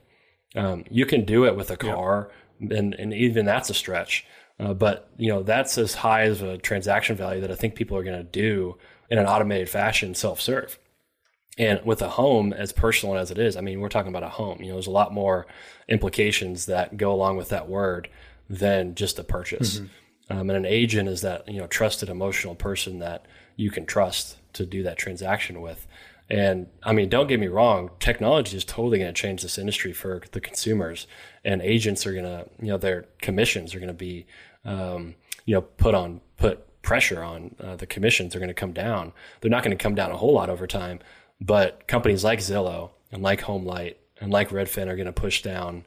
[0.54, 4.26] Um, you can do it with a car, and and even that's a stretch.
[4.60, 7.96] Uh, but you know that's as high as a transaction value that I think people
[7.96, 8.76] are going to do
[9.10, 10.78] in an automated fashion, self serve.
[11.56, 14.28] And with a home, as personal as it is, I mean, we're talking about a
[14.28, 14.60] home.
[14.60, 15.46] You know, there's a lot more
[15.88, 18.08] implications that go along with that word
[18.50, 19.78] than just a purchase.
[19.78, 19.86] Mm-hmm.
[20.36, 24.38] Um, and an agent is that you know trusted emotional person that you can trust
[24.54, 25.86] to do that transaction with.
[26.30, 29.92] And I mean, don't get me wrong, technology is totally going to change this industry
[29.92, 31.06] for the consumers,
[31.44, 34.26] and agents are going to, you know, their commissions are going to be,
[34.64, 38.72] um, you know, put on put pressure on uh, the commissions are going to come
[38.72, 39.12] down.
[39.40, 41.00] They're not going to come down a whole lot over time,
[41.40, 45.84] but companies like Zillow and like HomeLight and like Redfin are going to push down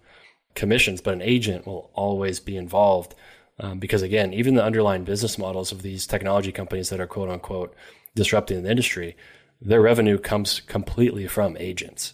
[0.53, 1.01] commissions.
[1.01, 3.15] But an agent will always be involved
[3.59, 7.29] um, because, again, even the underlying business models of these technology companies that are quote
[7.29, 7.75] unquote
[8.15, 9.15] disrupting the industry
[9.61, 12.13] their revenue comes completely from agents.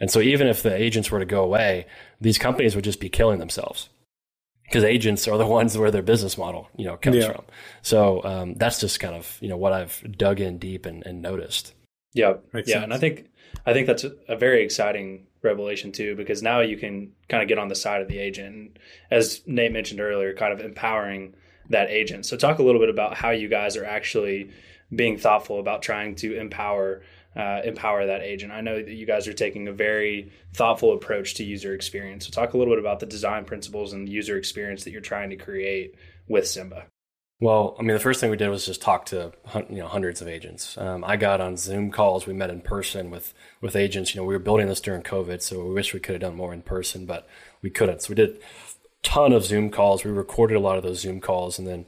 [0.00, 1.86] And so even if the agents were to go away,
[2.20, 3.88] these companies would just be killing themselves
[4.64, 7.32] because agents are the ones where their business model, you know, comes yeah.
[7.32, 7.44] from.
[7.82, 11.22] So um, that's just kind of, you know, what I've dug in deep and, and
[11.22, 11.74] noticed.
[12.14, 12.34] Yeah.
[12.52, 12.74] Makes yeah.
[12.74, 12.84] Sense.
[12.84, 13.30] And I think,
[13.64, 17.58] I think that's a very exciting revelation too, because now you can kind of get
[17.58, 18.48] on the side of the agent.
[18.54, 18.78] And
[19.10, 21.34] as Nate mentioned earlier, kind of empowering
[21.70, 22.26] that agent.
[22.26, 24.50] So talk a little bit about how you guys are actually
[24.94, 27.02] being thoughtful about trying to empower
[27.34, 28.52] uh, empower that agent.
[28.52, 32.26] I know that you guys are taking a very thoughtful approach to user experience.
[32.26, 35.30] So talk a little bit about the design principles and user experience that you're trying
[35.30, 35.94] to create
[36.28, 36.84] with Simba.
[37.40, 39.32] Well, I mean, the first thing we did was just talk to
[39.68, 40.78] you know hundreds of agents.
[40.78, 42.26] Um, I got on Zoom calls.
[42.26, 44.14] We met in person with with agents.
[44.14, 46.36] You know, we were building this during COVID, so we wish we could have done
[46.36, 47.26] more in person, but
[47.60, 48.02] we couldn't.
[48.02, 48.40] So we did a
[49.02, 50.04] ton of Zoom calls.
[50.04, 51.86] We recorded a lot of those Zoom calls, and then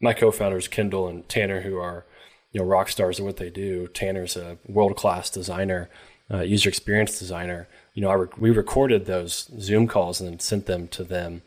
[0.00, 2.04] my co-founders Kendall and Tanner, who are
[2.52, 3.88] you know rock stars at what they do.
[3.88, 5.88] Tanner's a world class designer,
[6.30, 7.68] uh, user experience designer.
[7.94, 11.42] You know, I we recorded those Zoom calls and then sent them to them,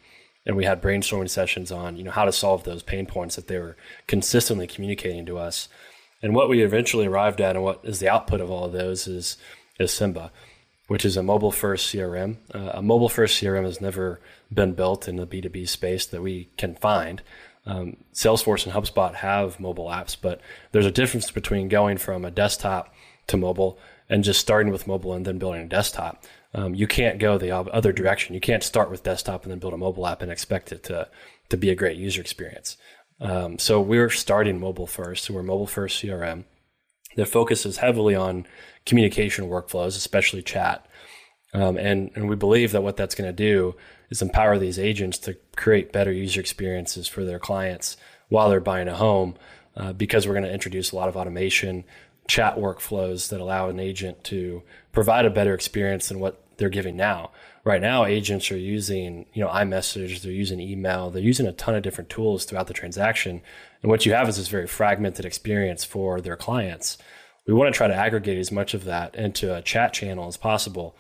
[0.46, 3.48] and we had brainstorming sessions on you know how to solve those pain points that
[3.48, 5.70] they were consistently communicating to us.
[6.22, 9.08] And what we eventually arrived at, and what is the output of all of those,
[9.08, 9.38] is
[9.80, 10.32] is Simba,
[10.88, 12.38] which is a mobile first CRM.
[12.54, 14.20] Uh, a mobile first CRM has never
[14.52, 17.22] been built in the B two B space that we can find.
[17.66, 22.32] Um, Salesforce and HubSpot have mobile apps, but there's a difference between going from a
[22.32, 22.94] desktop
[23.28, 26.24] to mobile and just starting with mobile and then building a desktop.
[26.54, 28.34] Um, you can't go the other direction.
[28.34, 31.10] You can't start with desktop and then build a mobile app and expect it to
[31.50, 32.78] to be a great user experience.
[33.20, 35.26] Um, so we're starting mobile first.
[35.26, 36.46] So we're mobile first CRM
[37.16, 38.46] that focuses heavily on
[38.86, 40.86] communication workflows, especially chat.
[41.54, 43.76] Um, and, and we believe that what that's going to do
[44.10, 47.98] is empower these agents to create better user experiences for their clients
[48.30, 49.36] while they're buying a home
[49.76, 51.84] uh, because we're going to introduce a lot of automation,
[52.28, 56.96] chat workflows that allow an agent to provide a better experience than what they're giving
[56.96, 57.32] now.
[57.64, 61.76] Right now, agents are using, you know, iMessage, they're using email, they're using a ton
[61.76, 63.42] of different tools throughout the transaction.
[63.82, 66.98] And what you have is this very fragmented experience for their clients.
[67.48, 70.38] We want to try to aggregate as much of that into a chat channel as
[70.38, 70.96] possible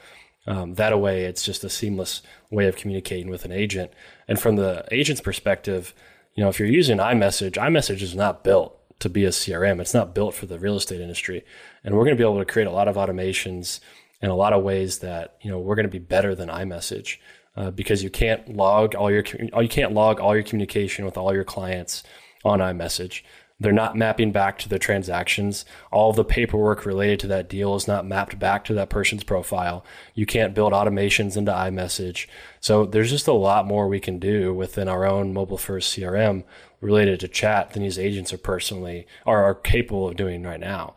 [0.47, 3.91] um, that way, it's just a seamless way of communicating with an agent.
[4.27, 5.93] And from the agent's perspective,
[6.36, 9.81] you know, if you're using iMessage, iMessage is not built to be a CRM.
[9.81, 11.43] It's not built for the real estate industry.
[11.84, 13.79] And we're going to be able to create a lot of automations
[14.21, 17.17] in a lot of ways that, you know, we're going to be better than iMessage
[17.55, 21.34] uh, because you can't log all your, you can't log all your communication with all
[21.34, 22.03] your clients
[22.43, 23.23] on iMessage.
[23.60, 25.63] They're not mapping back to the transactions.
[25.89, 29.86] All the paperwork related to that deal is not mapped back to that person's profile.
[30.13, 32.28] You can't build automations into iMessage.
[32.60, 36.44] So there's just a lot more we can do within our own mobile first CRM
[36.82, 40.94] related to chat than these agents are personally are, are capable of doing right now.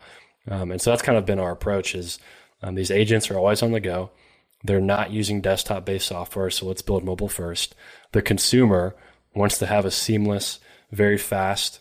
[0.49, 2.19] Um, and so that's kind of been our approach is
[2.61, 4.11] um, these agents are always on the go.
[4.65, 6.49] They're not using desktop based software.
[6.49, 7.73] So let's build mobile first.
[8.11, 8.95] The consumer
[9.33, 10.59] wants to have a seamless,
[10.91, 11.79] very fast,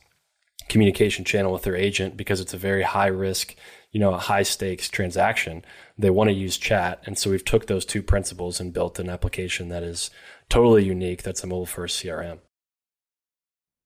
[0.68, 3.54] communication channel with their agent because it's a very high risk,
[3.90, 5.64] you know, a high stakes transaction.
[5.96, 7.02] They want to use chat.
[7.06, 10.10] And so we've took those two principles and built an application that is
[10.48, 11.22] totally unique.
[11.22, 12.38] That's a mobile first CRM.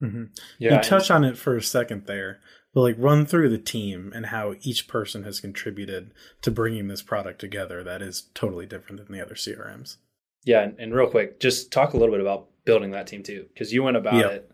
[0.02, 0.24] Mm-hmm.
[0.58, 2.40] Yeah, you touch on it for a second there,
[2.74, 7.02] but like run through the team and how each person has contributed to bringing this
[7.02, 7.84] product together.
[7.84, 9.98] That is totally different than the other CRMs.
[10.44, 13.46] Yeah, and, and real quick, just talk a little bit about building that team too,
[13.54, 14.30] because you went about yep.
[14.32, 14.51] it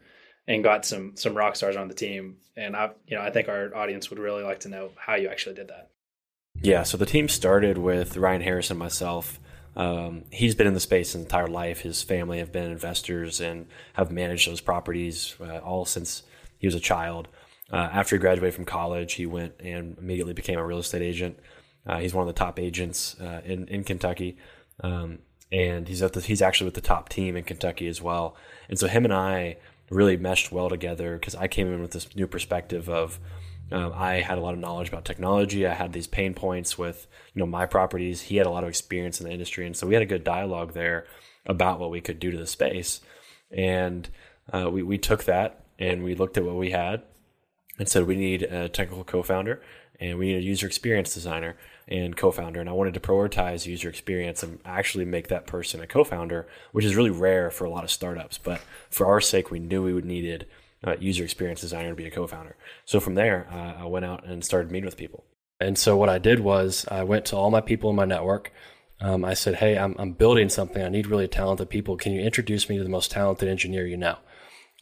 [0.49, 2.39] and got some some rock stars on the team.
[2.57, 5.29] And I, you know, I think our audience would really like to know how you
[5.29, 5.91] actually did that.
[6.61, 9.39] Yeah, so the team started with Ryan Harris and myself.
[9.77, 11.83] Um, he's been in the space his entire life.
[11.83, 16.25] His family have been investors and have managed those properties uh, all since
[16.59, 17.29] he was a child.
[17.73, 21.39] Uh, after he graduated from college, he went and immediately became a real estate agent.
[21.87, 24.37] Uh, he's one of the top agents uh, in in Kentucky.
[24.83, 25.21] Um,
[25.53, 28.37] and he's at the, he's actually with the top team in Kentucky as well.
[28.69, 29.59] And so him and I
[29.91, 33.19] really meshed well together because I came in with this new perspective of
[33.71, 35.67] um, I had a lot of knowledge about technology.
[35.67, 38.23] I had these pain points with you know my properties.
[38.23, 40.25] He had a lot of experience in the industry, and so we had a good
[40.25, 41.07] dialogue there
[41.45, 43.01] about what we could do to the space.
[43.51, 44.09] And
[44.53, 47.03] uh, we we took that and we looked at what we had
[47.79, 49.61] and said we need a technical co-founder
[50.01, 51.57] and we need a user experience designer
[51.89, 55.87] and co-founder and i wanted to prioritize user experience and actually make that person a
[55.87, 59.59] co-founder which is really rare for a lot of startups but for our sake we
[59.59, 60.47] knew we would needed
[60.83, 62.57] a user experience designer to be a co-founder.
[62.85, 65.25] So from there uh, i went out and started meeting with people.
[65.61, 68.53] And so what i did was i went to all my people in my network.
[69.01, 70.83] Um, i said hey I'm, I'm building something.
[70.83, 71.97] I need really talented people.
[71.97, 74.19] Can you introduce me to the most talented engineer you know?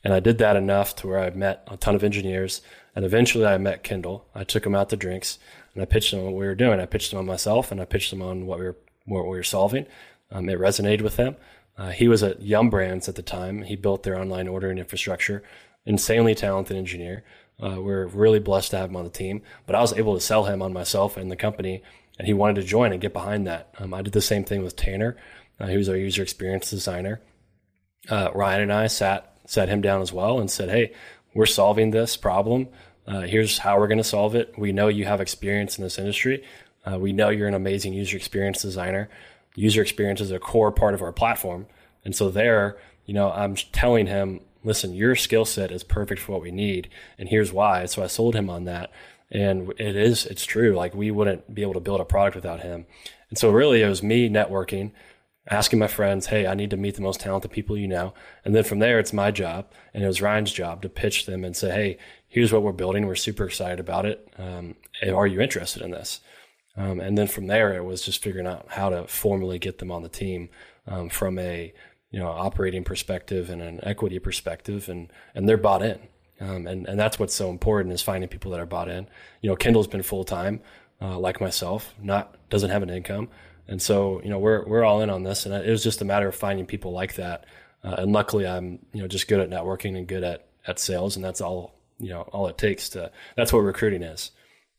[0.04, 2.60] And I did that enough to where I met a ton of engineers.
[2.94, 4.26] And eventually I met Kendall.
[4.34, 5.38] I took him out to drinks
[5.76, 6.80] and I pitched them on what we were doing.
[6.80, 9.36] I pitched them on myself and I pitched them on what we were, what we
[9.36, 9.86] were solving.
[10.30, 11.36] Um, it resonated with them.
[11.76, 13.62] Uh, he was at Yum Brands at the time.
[13.62, 15.42] He built their online ordering infrastructure.
[15.84, 17.24] Insanely talented engineer.
[17.62, 19.42] Uh, we're really blessed to have him on the team.
[19.66, 21.82] But I was able to sell him on myself and the company,
[22.18, 23.74] and he wanted to join and get behind that.
[23.78, 25.16] Um, I did the same thing with Tanner.
[25.60, 27.20] Uh, was our user experience designer.
[28.08, 30.92] Uh, Ryan and I sat sat him down as well and said, Hey,
[31.34, 32.68] we're solving this problem.
[33.06, 34.54] Uh, here's how we're going to solve it.
[34.58, 36.44] We know you have experience in this industry.
[36.84, 39.08] Uh, we know you're an amazing user experience designer.
[39.54, 41.66] User experience is a core part of our platform.
[42.04, 46.32] And so there, you know, I'm telling him, listen, your skill set is perfect for
[46.32, 46.88] what we need.
[47.18, 47.86] And here's why.
[47.86, 48.90] So I sold him on that.
[49.30, 50.74] And it is, it's true.
[50.74, 52.86] Like we wouldn't be able to build a product without him.
[53.30, 54.92] And so really it was me networking
[55.48, 58.14] asking my friends, hey, I need to meet the most talented people you know.
[58.44, 59.70] And then from there, it's my job.
[59.94, 61.98] And it was Ryan's job to pitch them and say, hey,
[62.36, 63.06] here's what we're building.
[63.06, 64.28] We're super excited about it.
[64.36, 66.20] Um, are you interested in this?
[66.76, 69.90] Um, and then from there, it was just figuring out how to formally get them
[69.90, 70.50] on the team
[70.86, 71.72] um, from a
[72.10, 75.98] you know operating perspective and an equity perspective, and and they're bought in.
[76.38, 79.08] Um, and and that's what's so important is finding people that are bought in.
[79.40, 80.60] You know, Kendall's been full time,
[81.00, 83.30] uh, like myself, not doesn't have an income,
[83.66, 86.04] and so, you know, we're we're all in on this, and it was just a
[86.04, 87.46] matter of finding people like that.
[87.82, 91.16] Uh, and luckily, I'm you know just good at networking and good at at sales,
[91.16, 93.10] and that's all you know all it takes to.
[93.36, 94.30] That's what recruiting is.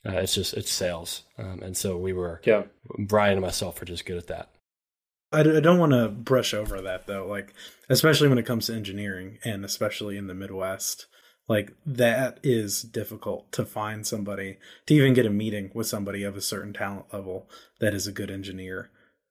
[0.05, 2.41] Uh, it's just it's sales, um, and so we were.
[2.43, 2.63] Yeah.
[2.97, 4.49] Brian and myself are just good at that.
[5.31, 7.53] I, I don't want to brush over that though, like
[7.89, 11.07] especially when it comes to engineering, and especially in the Midwest
[11.47, 16.35] like that is difficult to find somebody to even get a meeting with somebody of
[16.35, 17.49] a certain talent level
[17.79, 18.89] that is a good engineer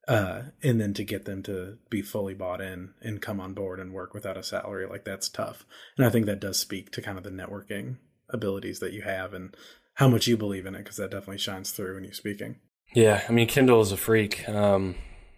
[0.08, 3.80] uh, and then to get them to be fully bought in and come on board
[3.80, 5.64] and work without a salary like that's tough
[5.96, 7.96] and i think that does speak to kind of the networking
[8.30, 9.56] abilities that you have and
[9.94, 12.56] how much you believe in it because that definitely shines through when you're speaking
[12.94, 14.94] yeah i mean kendall is a freak um,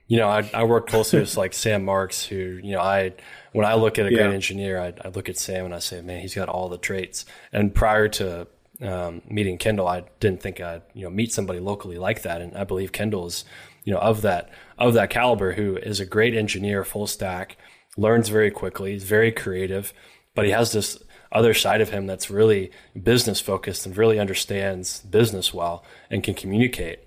[0.09, 3.13] you know, I, I work closely with like Sam Marks, who, you know, I,
[3.53, 4.23] when I look at a yeah.
[4.23, 6.79] great engineer, I, I, look at Sam and I say, man, he's got all the
[6.79, 7.27] traits.
[7.53, 8.49] And prior to
[8.81, 12.41] um, meeting Kendall, I didn't think I'd, you know, meet somebody locally like that.
[12.41, 13.45] And I believe Kendall is,
[13.89, 17.57] you know, of that, of that caliber, who is a great engineer, full stack,
[17.97, 19.95] learns very quickly, he's very creative,
[20.35, 22.71] but he has this other side of him that's really
[23.03, 26.99] business focused and really understands business well and can communicate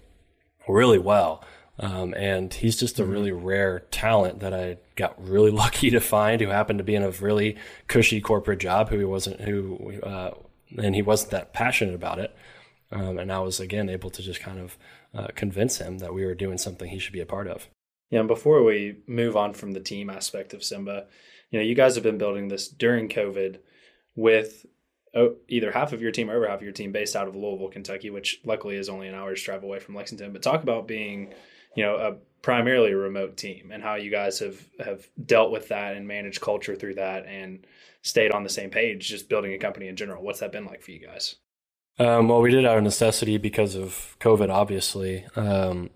[0.67, 1.44] really well.
[1.78, 3.12] Um, and he's just a mm-hmm.
[3.12, 7.04] really rare talent that I got really lucky to find who happened to be in
[7.04, 10.32] a really cushy corporate job who he wasn't who uh,
[10.80, 12.36] and he wasn't that passionate about it.
[12.91, 14.80] Um, and I was again able to just kind of
[15.13, 17.67] uh, convince him that we were doing something he should be a part of.
[18.10, 21.06] Yeah, and before we move on from the team aspect of Symba,
[21.50, 23.60] you know, you guys have been building this during COVID
[24.15, 24.65] with
[25.15, 27.36] oh, either half of your team or over half of your team based out of
[27.36, 30.34] Louisville, Kentucky, which luckily is only an hour's drive away from Lexington.
[30.34, 31.34] But talk about being
[31.76, 35.69] you know a primarily a remote team and how you guys have have dealt with
[35.69, 37.65] that and managed culture through that and
[38.02, 40.82] stayed on the same page just building a company in general what's that been like
[40.82, 41.36] for you guys
[42.06, 45.90] um, well we did out of necessity because of covid obviously um,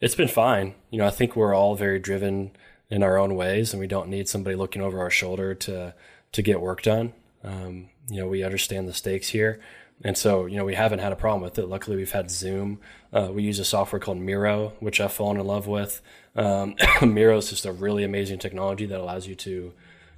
[0.00, 2.50] it's been fine you know i think we're all very driven
[2.90, 5.94] in our own ways and we don't need somebody looking over our shoulder to
[6.32, 7.12] to get work done
[7.44, 9.60] um, you know we understand the stakes here
[10.04, 11.66] and so, you know, we haven't had a problem with it.
[11.66, 12.80] Luckily, we've had Zoom.
[13.12, 16.02] Uh, we use a software called Miro, which I've fallen in love with.
[16.34, 19.72] Um, Miro is just a really amazing technology that allows you to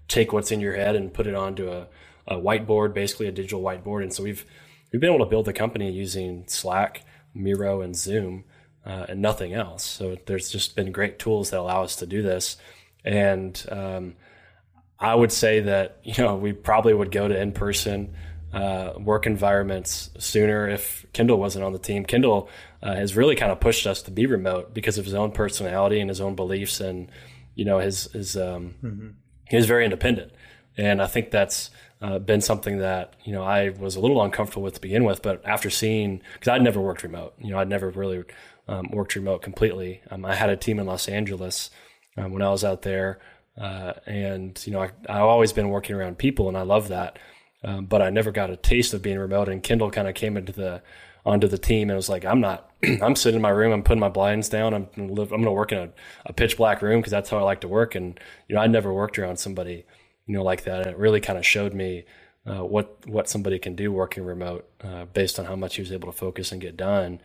[0.09, 1.87] take what's in your head and put it onto a,
[2.27, 4.03] a whiteboard, basically a digital whiteboard.
[4.03, 4.45] And so we've
[4.93, 8.45] we've been able to build the company using Slack, Miro, and Zoom,
[8.85, 9.85] uh, and nothing else.
[9.85, 12.57] So there's just been great tools that allow us to do this.
[13.05, 14.17] And um,
[14.99, 18.15] I would say that you know we probably would go to in person
[18.53, 22.05] uh, work environments sooner if Kendall wasn't on the team.
[22.05, 22.49] Kendall
[22.83, 26.01] uh, has really kind of pushed us to be remote because of his own personality
[26.01, 27.11] and his own beliefs, and
[27.55, 29.09] you know his his um, mm-hmm.
[29.49, 30.33] he was very independent,
[30.77, 31.71] and I think that's
[32.01, 35.23] uh, been something that you know I was a little uncomfortable with to begin with,
[35.23, 38.25] but after seeing because I'd never worked remote, you know I'd never really
[38.69, 40.03] um, worked remote completely.
[40.11, 41.71] Um, I had a team in Los Angeles
[42.17, 43.19] um, when I was out there,
[43.61, 47.19] uh, and you know I, I've always been working around people, and I love that.
[47.65, 49.49] Um, but I never got a taste of being remote.
[49.49, 50.83] And Kendall kind of came into the
[51.27, 52.71] onto the team and was like, I'm not.
[53.03, 53.73] I'm sitting in my room.
[53.73, 54.75] I'm putting my blinds down.
[54.75, 55.91] I'm gonna I'm to work in a,
[56.27, 57.95] a pitch black room because that's how I like to work.
[57.95, 59.85] And you know, I never worked around somebody
[60.29, 60.83] you know like that.
[60.83, 62.05] And it really kind of showed me.
[62.47, 65.93] Uh, what what somebody can do working remote uh, based on how much he was
[65.93, 67.21] able to focus and get done.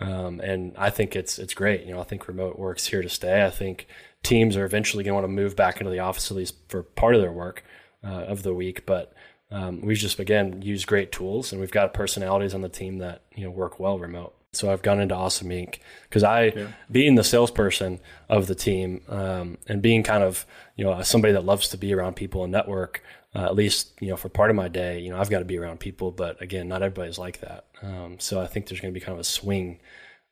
[0.00, 1.84] Um, and I think it's it's great.
[1.84, 3.44] You know, I think remote work's here to stay.
[3.44, 3.86] I think
[4.22, 6.82] teams are eventually going to want to move back into the office at least for
[6.82, 7.64] part of their work
[8.04, 8.84] uh, of the week.
[8.84, 9.14] But
[9.50, 13.22] um, we've just again used great tools, and we've got personalities on the team that
[13.34, 14.34] you know work well remote.
[14.56, 15.78] So I've gone into Awesome Inc.
[16.04, 16.68] because I, yeah.
[16.90, 20.46] being the salesperson of the team, um, and being kind of
[20.76, 23.02] you know somebody that loves to be around people and network.
[23.34, 25.44] Uh, at least you know for part of my day, you know I've got to
[25.44, 27.66] be around people, but again, not everybody's like that.
[27.82, 29.78] Um, so I think there's going to be kind of a swing,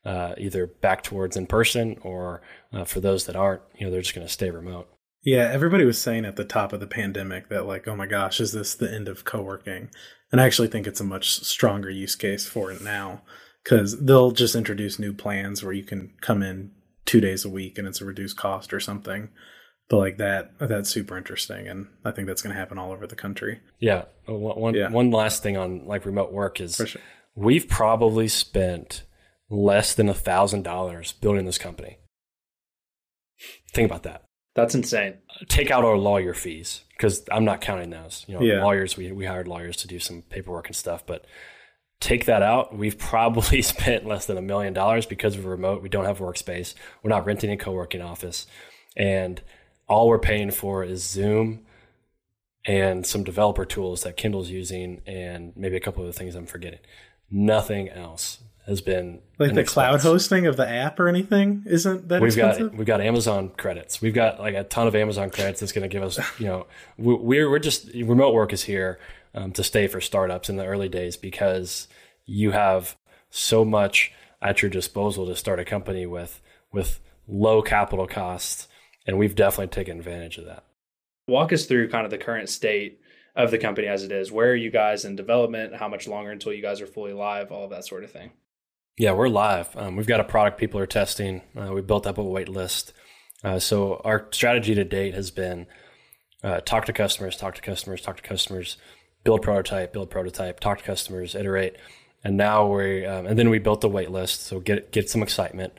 [0.03, 2.41] uh, either back towards in person, or
[2.73, 4.89] uh, for those that aren't, you know, they're just going to stay remote.
[5.23, 8.39] Yeah, everybody was saying at the top of the pandemic that like, oh my gosh,
[8.39, 9.89] is this the end of co-working?
[10.31, 13.21] And I actually think it's a much stronger use case for it now
[13.65, 16.71] because they'll just introduce new plans where you can come in
[17.05, 19.29] two days a week and it's a reduced cost or something.
[19.89, 23.05] But like that, that's super interesting, and I think that's going to happen all over
[23.05, 23.59] the country.
[23.79, 24.05] Yeah.
[24.25, 24.89] One yeah.
[24.89, 27.01] one last thing on like remote work is sure.
[27.35, 29.03] we've probably spent
[29.47, 31.97] less than a thousand dollars building this company.
[33.73, 34.23] Think about that.
[34.55, 35.17] That's insane.
[35.49, 38.25] Take out our lawyer fees because I'm not counting those.
[38.27, 38.63] You know, yeah.
[38.63, 41.25] lawyers we we hired lawyers to do some paperwork and stuff, but
[42.05, 45.81] take that out, we've probably spent less than a million dollars because we're remote.
[45.81, 46.75] We don't have workspace.
[47.01, 48.45] We're not renting a co-working office,
[48.95, 49.41] and
[49.87, 51.65] all we're paying for is Zoom
[52.65, 56.47] and some developer tools that Kendall's using, and maybe a couple of the things I'm
[56.47, 56.79] forgetting.
[57.29, 59.73] Nothing else has been like the expense.
[59.73, 62.71] cloud hosting of the app or anything isn't that we've expensive?
[62.71, 64.01] got we've got Amazon credits.
[64.01, 66.65] We've got like a ton of Amazon credits that's going to give us you know
[66.97, 68.99] we're we're just remote work is here
[69.35, 71.87] um, to stay for startups in the early days because
[72.25, 72.97] you have
[73.29, 74.11] so much
[74.41, 78.67] at your disposal to start a company with with low capital costs
[79.05, 80.63] and we've definitely taken advantage of that.
[81.27, 82.99] Walk us through kind of the current state
[83.35, 84.31] of the company as it is.
[84.31, 85.75] Where are you guys in development?
[85.75, 87.51] How much longer until you guys are fully live?
[87.51, 88.31] All of that sort of thing.
[88.97, 89.75] Yeah, we're live.
[89.75, 91.41] Um, we've got a product people are testing.
[91.55, 92.93] Uh, we built up a wait list.
[93.43, 95.67] Uh, so our strategy to date has been
[96.43, 98.77] uh, talk to customers, talk to customers, talk to customers,
[99.25, 101.75] build prototype, build prototype, talk to customers, iterate,
[102.23, 104.43] and now we um, and then we built the wait list.
[104.43, 105.73] So get get some excitement,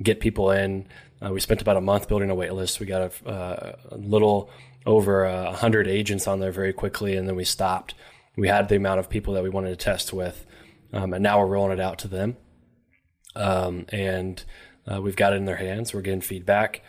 [0.00, 0.86] get people in.
[1.20, 2.78] Uh, we spent about a month building a wait list.
[2.78, 4.48] We got a, uh, a little
[4.86, 7.94] over a hundred agents on there very quickly, and then we stopped.
[8.36, 10.46] We had the amount of people that we wanted to test with,
[10.92, 12.36] um, and now we're rolling it out to them
[13.36, 14.42] um, and
[14.90, 15.94] uh, we've got it in their hands.
[15.94, 16.82] We're getting feedback,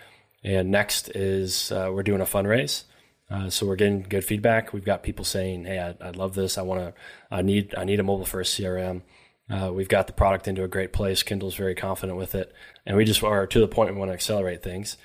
[0.44, 2.84] and next is uh, we're doing a fundraise.
[3.32, 4.74] Uh, so we're getting good feedback.
[4.74, 6.58] We've got people saying, "Hey, I, I love this.
[6.58, 6.94] I want to.
[7.32, 7.74] I need.
[7.78, 9.04] I need a mobile first CRM."
[9.50, 11.24] Uh, we've got the product into a great place.
[11.24, 12.54] Kendall's very confident with it,
[12.86, 14.98] and we just are to the point we want to accelerate things.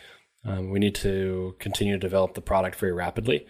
[0.45, 3.47] Um, we need to continue to develop the product very rapidly,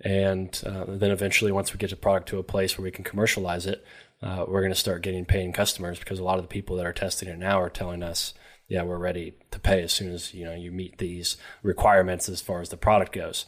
[0.00, 3.04] and uh, then eventually, once we get the product to a place where we can
[3.04, 3.84] commercialize it,
[4.22, 6.86] uh, we're going to start getting paying customers because a lot of the people that
[6.86, 8.34] are testing it now are telling us,
[8.68, 12.40] yeah, we're ready to pay as soon as you know you meet these requirements as
[12.40, 13.46] far as the product goes.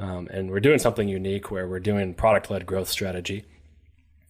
[0.00, 3.44] Um, and we're doing something unique where we're doing product led growth strategy.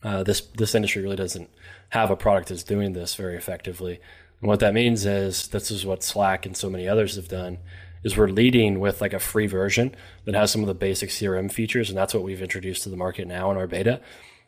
[0.02, 1.48] Uh, this this industry really doesn't
[1.90, 4.00] have a product that's doing this very effectively.
[4.40, 7.58] And what that means is this is what Slack and so many others have done
[8.02, 9.94] is we're leading with like a free version
[10.24, 12.96] that has some of the basic CRM features, and that's what we've introduced to the
[12.96, 14.00] market now in our beta.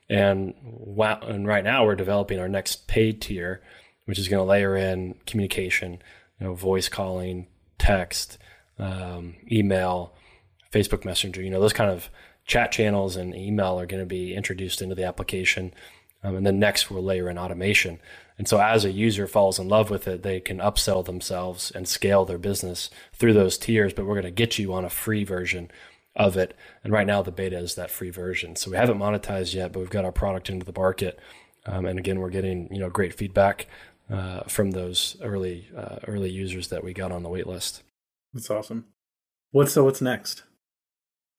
[0.08, 3.62] And wow, and right now we're developing our next paid tier,
[4.06, 6.02] which is going to layer in communication,
[6.40, 7.46] you know, voice calling,
[7.78, 8.38] text,
[8.78, 10.14] um, email,
[10.72, 11.42] Facebook Messenger.
[11.42, 12.10] You know, those kind of
[12.44, 15.72] chat channels and email are going to be introduced into the application.
[16.24, 18.00] Um, and then next we'll layer in automation.
[18.38, 21.86] And so as a user falls in love with it, they can upsell themselves and
[21.86, 23.92] scale their business through those tiers.
[23.92, 25.70] But we're going to get you on a free version
[26.14, 26.56] of it.
[26.84, 28.56] And right now, the beta is that free version.
[28.56, 31.18] So we haven't monetized yet, but we've got our product into the market.
[31.66, 33.66] Um, and again, we're getting you know great feedback
[34.10, 37.82] uh, from those early uh, early users that we got on the wait list.
[38.34, 38.86] That's awesome.
[39.52, 39.84] What's so?
[39.84, 40.42] What's next?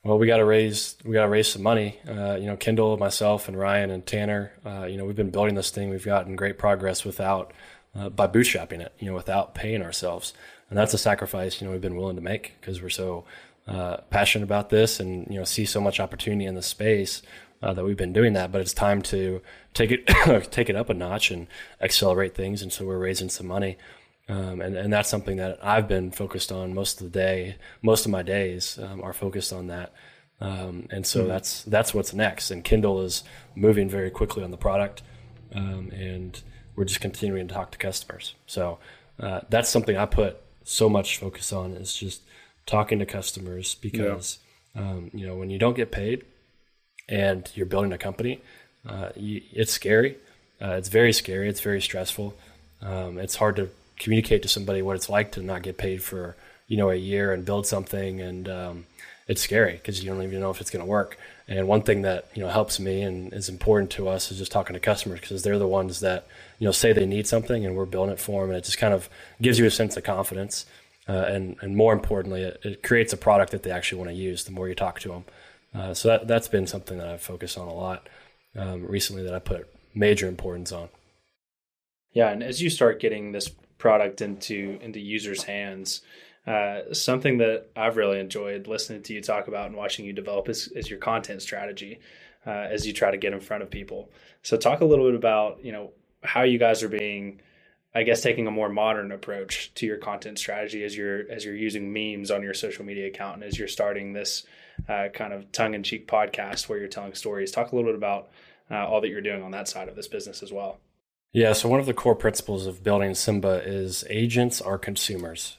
[0.03, 1.99] Well, we got to raise we got to raise some money.
[2.07, 4.51] Uh, you know, Kendall, myself, and Ryan and Tanner.
[4.65, 5.89] Uh, you know, we've been building this thing.
[5.89, 7.53] We've gotten great progress without
[7.95, 8.93] uh, by bootstrapping it.
[8.99, 10.33] You know, without paying ourselves,
[10.69, 11.61] and that's a sacrifice.
[11.61, 13.23] You know, we've been willing to make because we're so
[13.65, 17.21] uh, passionate about this, and you know, see so much opportunity in the space
[17.61, 18.51] uh, that we've been doing that.
[18.51, 19.41] But it's time to
[19.73, 20.07] take it
[20.51, 21.47] take it up a notch and
[21.79, 22.61] accelerate things.
[22.61, 23.77] And so we're raising some money.
[24.29, 27.55] Um, and, and that's something that I've been focused on most of the day.
[27.81, 29.93] Most of my days um, are focused on that.
[30.39, 31.29] Um, and so mm-hmm.
[31.29, 32.51] that's that's what's next.
[32.51, 33.23] And Kendall is
[33.55, 35.01] moving very quickly on the product,
[35.53, 36.41] um, and
[36.75, 38.35] we're just continuing to talk to customers.
[38.45, 38.79] So
[39.19, 42.21] uh, that's something I put so much focus on is just
[42.65, 44.49] talking to customers because yeah.
[44.75, 46.25] Um, you know when you don't get paid
[47.07, 48.41] and you're building a company,
[48.87, 50.17] uh, you, it's scary.
[50.59, 51.47] Uh, it's very scary.
[51.47, 52.35] It's very stressful.
[52.81, 56.35] Um, it's hard to communicate to somebody what it's like to not get paid for
[56.67, 58.85] you know a year and build something and um,
[59.27, 61.17] it's scary because you don't even know if it's going to work.
[61.47, 64.51] And one thing that you know helps me and is important to us is just
[64.51, 66.27] talking to customers because they're the ones that
[66.59, 68.77] you know say they need something and we're building it for them and it just
[68.77, 69.09] kind of
[69.41, 70.65] gives you a sense of confidence
[71.07, 74.15] uh, and and more importantly it, it, creates a product that they actually want to
[74.15, 75.25] use the more you talk to them
[75.75, 78.07] uh, so that that's been something that I've focused on a lot
[78.55, 80.89] um, recently that I put major importance on.
[82.13, 83.49] Yeah and as you start getting this
[83.83, 86.03] product into into users' hands.
[86.47, 90.47] Uh, something that I've really enjoyed listening to you talk about and watching you develop
[90.47, 91.99] is, is your content strategy
[92.47, 94.09] uh, as you try to get in front of people.
[94.41, 95.91] So talk a little bit about you know
[96.23, 97.41] how you guys are being,
[97.93, 101.53] I guess, taking a more modern approach to your content strategy as you're as you're
[101.53, 104.43] using memes on your social media account and as you're starting this
[104.87, 107.51] uh, kind of tongue in cheek podcast where you're telling stories.
[107.51, 108.29] Talk a little bit about
[108.71, 110.79] uh, all that you're doing on that side of this business as well.
[111.33, 115.57] Yeah, so one of the core principles of building Symba is agents are consumers.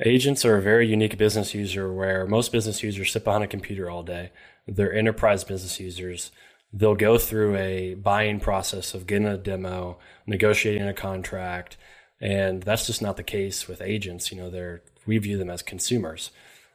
[0.00, 3.90] Agents are a very unique business user where most business users sit behind a computer
[3.90, 4.32] all day.
[4.66, 6.30] They're enterprise business users.
[6.72, 11.76] They'll go through a buying process of getting a demo, negotiating a contract,
[12.18, 14.32] and that's just not the case with agents.
[14.32, 16.30] You know, they're we view them as consumers.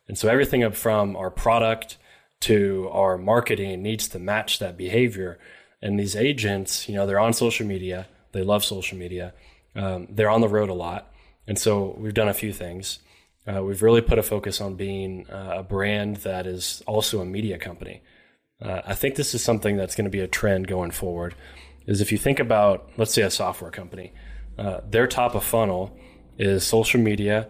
[0.07, 1.97] And so everything up from our product
[2.41, 5.39] to our marketing needs to match that behavior.
[5.81, 9.33] And these agents, you know, they're on social media they love social media.
[9.75, 11.13] Um, they're on the road a lot.
[11.47, 12.99] And so we've done a few things.
[13.47, 17.25] Uh, we've really put a focus on being uh, a brand that is also a
[17.25, 18.01] media company.
[18.61, 21.35] Uh, I think this is something that's going to be a trend going forward.
[21.85, 24.11] Is if you think about, let's say, a software company,
[24.57, 25.97] uh, their top of funnel
[26.37, 27.47] is social media,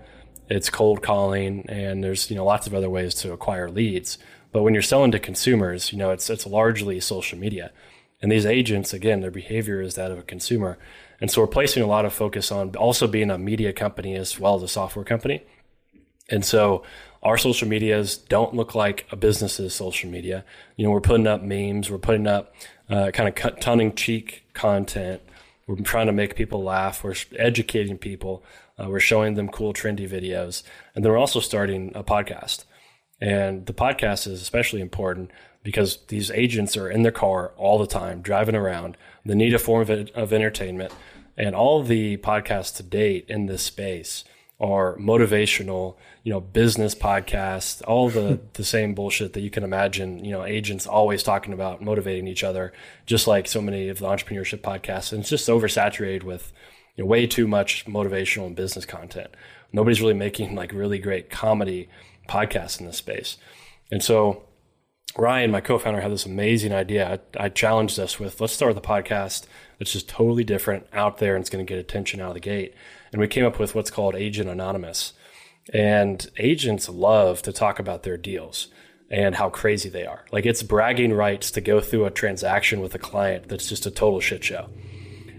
[0.49, 4.17] it's cold calling, and there's you know lots of other ways to acquire leads.
[4.51, 7.71] But when you're selling to consumers, you know it's it's largely social media.
[8.22, 10.78] And these agents, again, their behavior is that of a consumer.
[11.22, 14.39] And so we're placing a lot of focus on also being a media company as
[14.39, 15.43] well as a software company.
[16.30, 16.84] And so
[17.24, 20.45] our social medias don't look like a business's social media.
[20.76, 22.53] You know, we're putting up memes, we're putting up
[22.89, 25.22] uh, kind of tongue in cheek content.
[25.68, 27.03] We're trying to make people laugh.
[27.03, 28.43] We're educating people.
[28.80, 30.63] Uh, we're showing them cool, trendy videos.
[30.95, 32.65] And then we're also starting a podcast.
[33.20, 35.32] And the podcast is especially important
[35.68, 38.95] because these agents are in their car all the time, driving around.
[39.26, 40.93] They need a form of, of entertainment.
[41.36, 44.24] And all the podcasts to date in this space
[44.61, 50.24] are motivational, you know, business podcasts, all the, the same bullshit that you can imagine,
[50.24, 52.72] you know, agents always talking about motivating each other,
[53.05, 55.11] just like so many of the entrepreneurship podcasts.
[55.11, 56.53] And it's just oversaturated with
[56.95, 59.32] you know, way too much motivational and business content.
[59.74, 61.89] Nobody's really making like really great comedy
[62.30, 63.36] podcasts in this space.
[63.91, 64.47] And so
[65.18, 67.20] Ryan, my co-founder, had this amazing idea.
[67.38, 69.47] I, I, challenged us with, let's start with a podcast
[69.80, 72.39] that's just totally different out there and it's going to get attention out of the
[72.39, 72.76] gate.
[73.11, 75.13] And we came up with what's called Agent Anonymous.
[75.74, 78.68] And agents love to talk about their deals
[79.09, 80.26] and how crazy they are.
[80.32, 83.91] Like it's bragging rights to go through a transaction with a client that's just a
[83.91, 84.70] total shit show.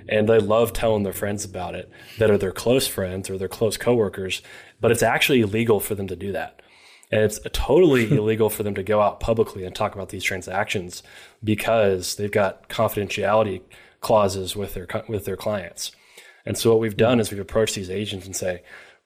[0.09, 3.49] And they love telling their friends about it that are their close friends or their
[3.49, 4.43] close coworkers,
[4.81, 6.63] but it's actually illegal for them to do that.
[7.11, 11.03] And it's totally illegal for them to go out publicly and talk about these transactions
[11.43, 13.63] because they've got confidentiality
[14.01, 15.93] clauses with their with their clients.
[16.47, 18.63] And so what we've done is we've approached these agents and say,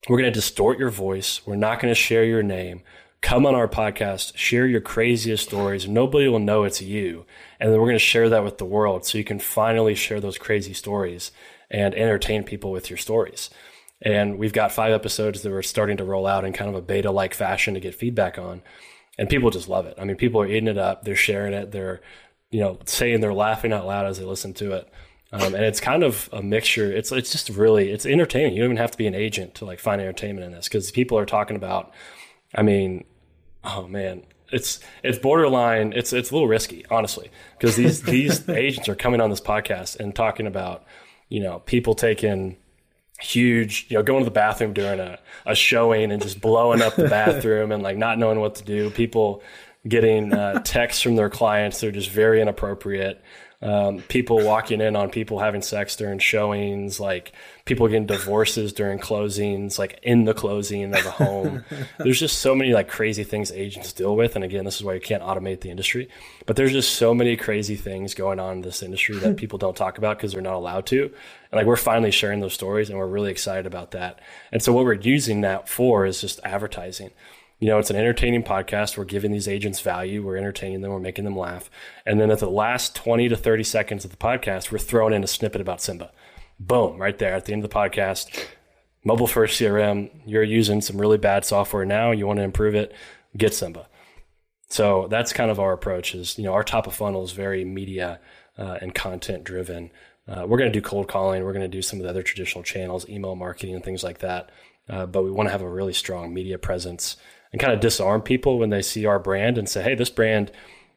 [0.09, 1.41] we're going to distort your voice.
[1.47, 2.83] We're not going to share your name.
[3.21, 5.87] Come on our podcast, share your craziest stories.
[5.87, 7.25] Nobody will know it's you.
[7.61, 10.21] And then we're going to share that with the world so you can finally share
[10.21, 11.31] those crazy stories
[11.71, 13.49] and entertain people with your stories.
[14.05, 16.83] And we've got five episodes that we're starting to roll out in kind of a
[16.83, 18.63] beta like fashion to get feedback on.
[19.19, 19.95] And people just love it.
[19.99, 21.05] I mean, people are eating it up.
[21.05, 21.71] They're sharing it.
[21.71, 22.01] They're,
[22.51, 24.89] you know, saying they're laughing out loud as they listen to it.
[25.33, 26.93] Um, and it's kind of a mixture.
[26.93, 28.53] It's it's just really it's entertaining.
[28.53, 30.91] You don't even have to be an agent to like find entertainment in this because
[30.91, 31.91] people are talking about.
[32.55, 33.05] I mean,
[33.65, 35.95] oh man, it's it's borderline.
[35.95, 39.99] It's it's a little risky, honestly, because these these agents are coming on this podcast
[39.99, 40.85] and talking about
[41.31, 42.59] you know people taking
[43.23, 46.97] huge, you know, going to the bathroom during a, a showing and just blowing up
[46.97, 48.91] the bathroom and like not knowing what to do.
[48.91, 49.43] People
[49.87, 53.21] getting uh, texts from their clients they're just very inappropriate
[53.63, 57.33] um, people walking in on people having sex during showings, like
[57.65, 61.65] people getting divorces during closings, like in the closing of a home.
[61.99, 64.35] there's just so many like crazy things agents deal with.
[64.35, 66.09] And again, this is why you can't automate the industry.
[66.45, 69.77] But there's just so many crazy things going on in this industry that people don't
[69.77, 71.05] talk about because they're not allowed to.
[71.05, 71.13] And
[71.53, 74.19] like we're finally sharing those stories and we're really excited about that.
[74.51, 77.11] And so what we're using that for is just advertising
[77.63, 78.99] you know, it's an entertaining podcast.
[78.99, 80.27] We're giving these agents value.
[80.27, 80.91] We're entertaining them.
[80.91, 81.71] We're making them laugh.
[82.05, 85.23] And then at the last 20 to 30 seconds of the podcast, we're throwing in
[85.23, 86.11] a snippet about Symba.
[86.59, 88.47] Boom, right there at the end of the podcast.
[89.05, 90.11] Mobile first CRM.
[90.27, 92.11] You're using some really bad software now.
[92.11, 92.93] You want to improve it.
[93.37, 93.87] Get Symba.
[94.69, 97.65] So that's kind of our approach is, you know, our top of funnel is very
[97.65, 98.19] media
[98.59, 99.93] uh, and content driven.
[100.27, 101.45] Uh, we're going to do cold calling.
[101.45, 104.19] We're going to do some of the other traditional channels, email marketing and things like
[104.19, 104.51] that.
[104.89, 107.17] Uh, but we want to have a really strong media presence
[107.53, 110.51] and kind of disarm people when they see our brand and say, hey, this brand,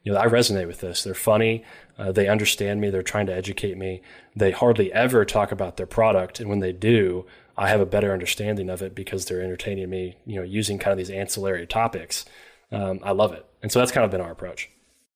[0.04, 1.04] you know, I resonate with this.
[1.04, 1.64] They're funny.
[1.98, 2.90] Uh, they understand me.
[2.90, 4.02] They're trying to educate me.
[4.36, 6.40] They hardly ever talk about their product.
[6.40, 7.26] And when they do,
[7.58, 10.92] I have a better understanding of it because they're entertaining me, you know, using kind
[10.92, 12.26] of these ancillary topics.
[12.72, 13.46] Um, I love it.
[13.62, 14.70] And so that's kind of been our approach.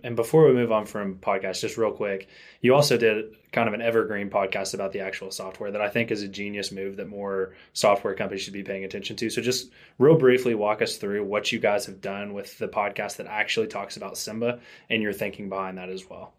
[0.03, 2.29] And before we move on from podcasts, just real quick,
[2.61, 6.11] you also did kind of an evergreen podcast about the actual software that I think
[6.11, 9.29] is a genius move that more software companies should be paying attention to.
[9.29, 13.17] So, just real briefly, walk us through what you guys have done with the podcast
[13.17, 16.33] that actually talks about Symba and your thinking behind that as well.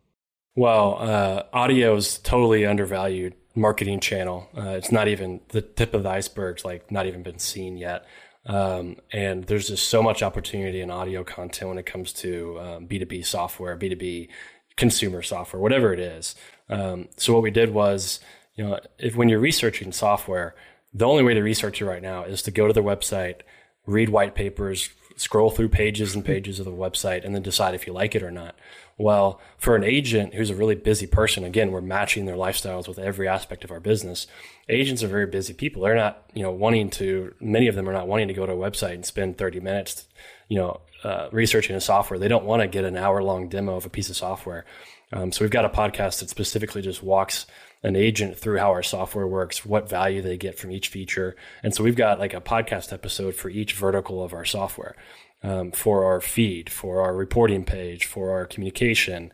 [0.57, 4.49] Well, uh, audio is totally undervalued marketing channel.
[4.57, 6.57] Uh, it's not even the tip of the iceberg.
[6.57, 8.05] It's like not even been seen yet.
[8.47, 12.87] Um, and there's just so much opportunity in audio content when it comes to um,
[12.87, 14.29] B2B software, B2B
[14.77, 16.35] consumer software, whatever it is.
[16.69, 18.21] Um, so what we did was,
[18.55, 20.55] you know, if when you're researching software,
[20.93, 23.41] the only way to research it right now is to go to their website,
[23.87, 27.87] read white papers, scroll through pages and pages of the website, and then decide if
[27.87, 28.57] you like it or not.
[28.97, 32.99] Well, for an agent who's a really busy person, again, we're matching their lifestyles with
[32.99, 34.27] every aspect of our business.
[34.71, 35.83] Agents are very busy people.
[35.83, 38.53] They're not, you know, wanting to, many of them are not wanting to go to
[38.53, 40.07] a website and spend 30 minutes,
[40.49, 42.19] you know, uh, researching a software.
[42.19, 44.65] They don't want to get an hour long demo of a piece of software.
[45.13, 47.47] Um, so we've got a podcast that specifically just walks
[47.83, 51.35] an agent through how our software works, what value they get from each feature.
[51.63, 54.95] And so we've got like a podcast episode for each vertical of our software
[55.43, 59.33] um, for our feed, for our reporting page, for our communication,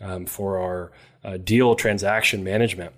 [0.00, 0.92] um, for our
[1.24, 2.92] uh, deal transaction management.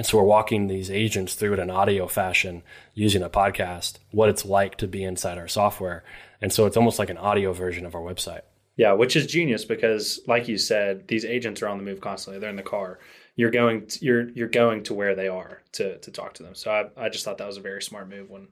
[0.00, 2.62] And so we're walking these agents through it in audio fashion
[2.94, 6.04] using a podcast, what it's like to be inside our software.
[6.40, 8.40] And so it's almost like an audio version of our website.
[8.76, 12.40] Yeah, which is genius because, like you said, these agents are on the move constantly.
[12.40, 12.98] They're in the car.
[13.36, 16.54] You're going, to, you're you're going to where they are to to talk to them.
[16.54, 18.48] So I, I just thought that was a very smart move when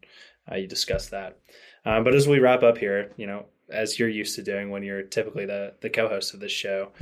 [0.53, 1.39] uh, you discussed that.
[1.87, 4.83] Um, but as we wrap up here, you know, as you're used to doing when
[4.83, 6.93] you're typically the the co-host of this show,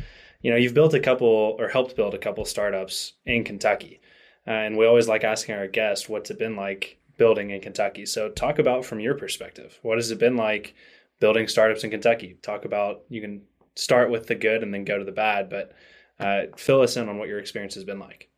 [0.40, 3.98] you know, you've built a couple or helped build a couple startups in Kentucky,
[4.46, 8.06] and we always like asking our guests what's it been like building in Kentucky.
[8.06, 10.74] So talk about from your perspective, what has it been like
[11.20, 12.36] building startups in Kentucky?
[12.42, 13.42] Talk about you can
[13.74, 15.72] start with the good and then go to the bad, but
[16.18, 18.28] uh, fill us in on what your experience has been like.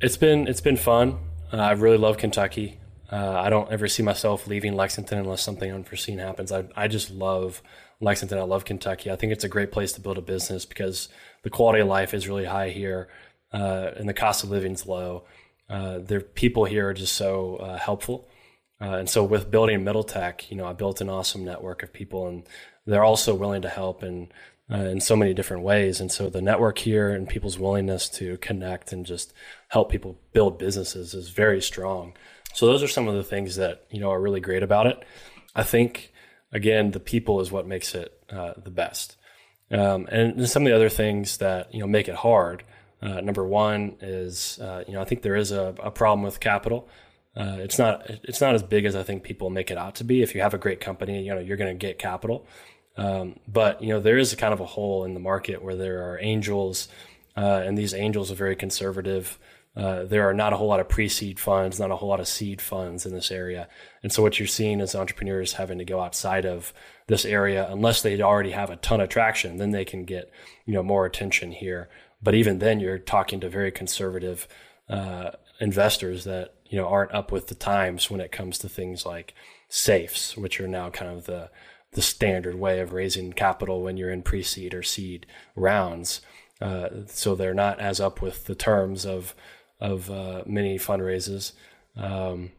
[0.00, 1.18] It's been it's been fun.
[1.52, 2.78] Uh, I really love Kentucky.
[3.12, 6.50] Uh, I don't ever see myself leaving Lexington unless something unforeseen happens.
[6.50, 7.62] I, I just love
[8.00, 8.38] Lexington.
[8.38, 9.10] I love Kentucky.
[9.10, 11.08] I think it's a great place to build a business because
[11.42, 13.08] the quality of life is really high here
[13.54, 15.24] uh, and the cost of living is low.
[15.70, 18.28] Uh, the people here are just so uh, helpful.
[18.80, 21.92] Uh, and so with building Middle Tech, you know, I built an awesome network of
[21.92, 22.42] people and
[22.84, 24.30] they're also willing to help in,
[24.70, 26.00] uh, in so many different ways.
[26.00, 29.32] And so the network here and people's willingness to connect and just
[29.68, 32.12] help people build businesses is very strong.
[32.54, 35.04] So those are some of the things that you know are really great about it.
[35.54, 36.12] I think
[36.52, 39.16] again the people is what makes it uh, the best,
[39.72, 42.62] um, and some of the other things that you know make it hard.
[43.02, 46.40] Uh, number one is uh, you know I think there is a, a problem with
[46.40, 46.88] capital.
[47.36, 50.04] Uh, it's not it's not as big as I think people make it out to
[50.04, 50.22] be.
[50.22, 52.46] If you have a great company, you know you're going to get capital,
[52.96, 56.10] um, but you know there is kind of a hole in the market where there
[56.10, 56.88] are angels,
[57.36, 59.38] uh, and these angels are very conservative.
[59.76, 62.28] Uh, there are not a whole lot of pre-seed funds, not a whole lot of
[62.28, 63.66] seed funds in this area,
[64.04, 66.72] and so what you're seeing is entrepreneurs having to go outside of
[67.08, 69.56] this area unless they already have a ton of traction.
[69.56, 70.30] Then they can get
[70.64, 71.88] you know more attention here.
[72.24, 74.48] But even then, you're talking to very conservative
[74.88, 79.06] uh, investors that you know aren't up with the times when it comes to things
[79.06, 79.34] like
[79.68, 81.50] safes, which are now kind of the
[81.92, 86.20] the standard way of raising capital when you're in pre-seed or seed rounds.
[86.60, 89.34] Uh, so they're not as up with the terms of
[89.80, 91.52] of uh, many fundraisers,
[91.96, 92.52] um,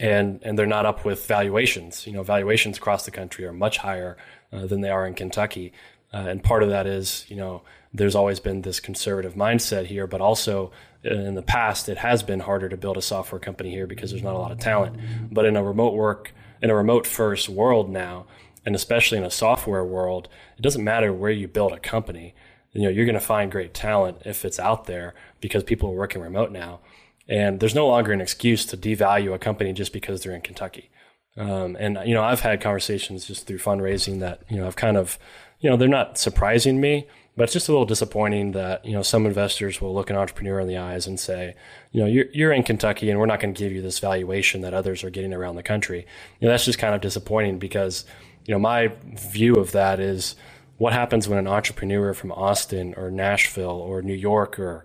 [0.00, 2.06] and and they're not up with valuations.
[2.08, 4.16] You know, valuations across the country are much higher
[4.52, 5.72] uh, than they are in Kentucky,
[6.12, 7.62] uh, and part of that is you know
[7.92, 10.70] there's always been this conservative mindset here, but also
[11.04, 14.10] uh, in the past it has been harder to build a software company here because
[14.10, 14.96] there's not a lot of talent.
[15.30, 16.32] But in a remote work
[16.62, 18.26] in a remote first world now,
[18.64, 20.28] and especially in a software world,
[20.58, 22.34] it doesn't matter where you build a company.
[22.72, 25.96] You know, you're going to find great talent if it's out there because people are
[25.96, 26.80] working remote now.
[27.26, 30.90] And there's no longer an excuse to devalue a company just because they're in Kentucky.
[31.36, 34.96] Um, and you know, I've had conversations just through fundraising that you know I've kind
[34.96, 35.18] of,
[35.60, 37.06] you know, they're not surprising me,
[37.40, 40.60] but it's just a little disappointing that you know some investors will look an entrepreneur
[40.60, 41.56] in the eyes and say,
[41.90, 44.60] you know, you're you're in Kentucky and we're not going to give you this valuation
[44.60, 46.00] that others are getting around the country.
[46.38, 48.04] You know, that's just kind of disappointing because
[48.44, 50.36] you know my view of that is
[50.76, 54.84] what happens when an entrepreneur from Austin or Nashville or New York or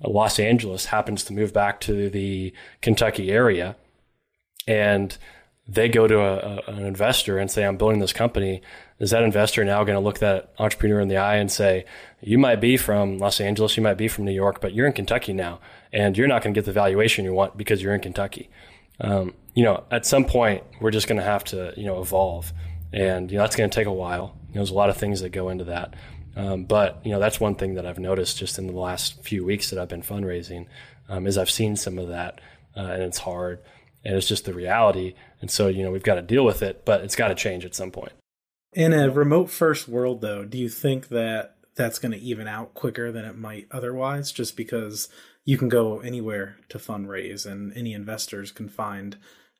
[0.00, 2.52] Los Angeles happens to move back to the
[2.82, 3.74] Kentucky area
[4.68, 5.18] and
[5.68, 8.62] they go to a, a, an investor and say, I'm building this company.
[8.98, 11.84] Is that investor now going to look that entrepreneur in the eye and say,
[12.20, 14.92] you might be from Los Angeles, you might be from New York, but you're in
[14.92, 15.60] Kentucky now
[15.92, 18.48] and you're not going to get the valuation you want because you're in Kentucky.
[19.00, 22.52] Um, you know, at some point we're just going to have to, you know, evolve
[22.92, 24.36] and, you know, that's going to take a while.
[24.48, 25.94] You know, there's a lot of things that go into that.
[26.36, 29.44] Um, but you know that's one thing that I've noticed just in the last few
[29.44, 30.66] weeks that I've been fundraising
[31.08, 32.40] um, is I've seen some of that,
[32.76, 33.60] uh, and it's hard,
[34.04, 35.14] and it's just the reality.
[35.40, 37.64] And so you know we've got to deal with it, but it's got to change
[37.64, 38.12] at some point.
[38.72, 42.74] In a remote first world, though, do you think that that's going to even out
[42.74, 45.08] quicker than it might otherwise, just because
[45.44, 49.16] you can go anywhere to fundraise and any investors can find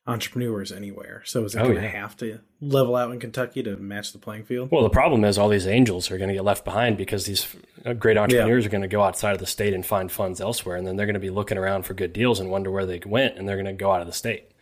[0.08, 1.22] entrepreneurs anywhere.
[1.24, 2.00] So is it oh, going to yeah.
[2.00, 4.70] have to level out in Kentucky to match the playing field?
[4.70, 7.46] Well, the problem is all these angels are going to get left behind because these
[7.84, 8.68] uh, great entrepreneurs yeah.
[8.68, 11.06] are going to go outside of the state and find funds elsewhere, and then they're
[11.06, 13.56] going to be looking around for good deals and wonder where they went, and they're
[13.56, 14.52] going to go out of the state.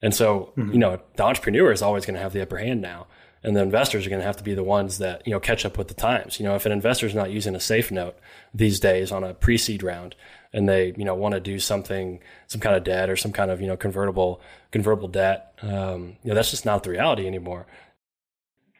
[0.00, 0.72] And so, mm-hmm.
[0.72, 3.06] you know, the entrepreneur is always going to have the upper hand now,
[3.42, 5.64] and the investors are going to have to be the ones that you know catch
[5.64, 6.38] up with the times.
[6.38, 8.16] You know, if an investor is not using a safe note
[8.54, 10.14] these days on a pre-seed round,
[10.52, 13.50] and they you know want to do something some kind of debt or some kind
[13.50, 14.40] of you know convertible
[14.70, 17.66] convertible debt um, you know that's just not the reality anymore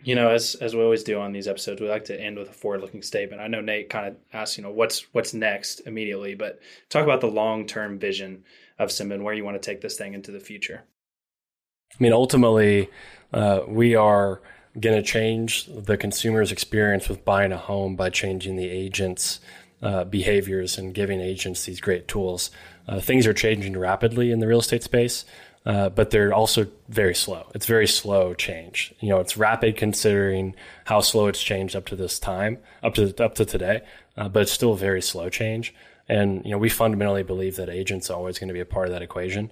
[0.03, 2.49] you know as as we always do on these episodes we like to end with
[2.49, 5.81] a forward looking statement i know nate kind of asked you know what's what's next
[5.81, 8.43] immediately but talk about the long term vision
[8.79, 10.85] of Cinnamon, where you want to take this thing into the future
[11.93, 12.89] i mean ultimately
[13.33, 14.41] uh, we are
[14.81, 19.41] going to change the consumer's experience with buying a home by changing the agents
[19.83, 22.51] uh, behaviors and giving agents these great tools.
[22.87, 25.25] Uh, things are changing rapidly in the real estate space,
[25.67, 27.47] uh, but they're also very slow.
[27.55, 28.95] It's very slow change.
[29.01, 30.55] You know, it's rapid considering
[30.87, 33.83] how slow it's changed up to this time, up to up to today,
[34.17, 35.75] uh, but it's still very slow change.
[36.09, 38.87] And you know, we fundamentally believe that agents are always going to be a part
[38.87, 39.51] of that equation.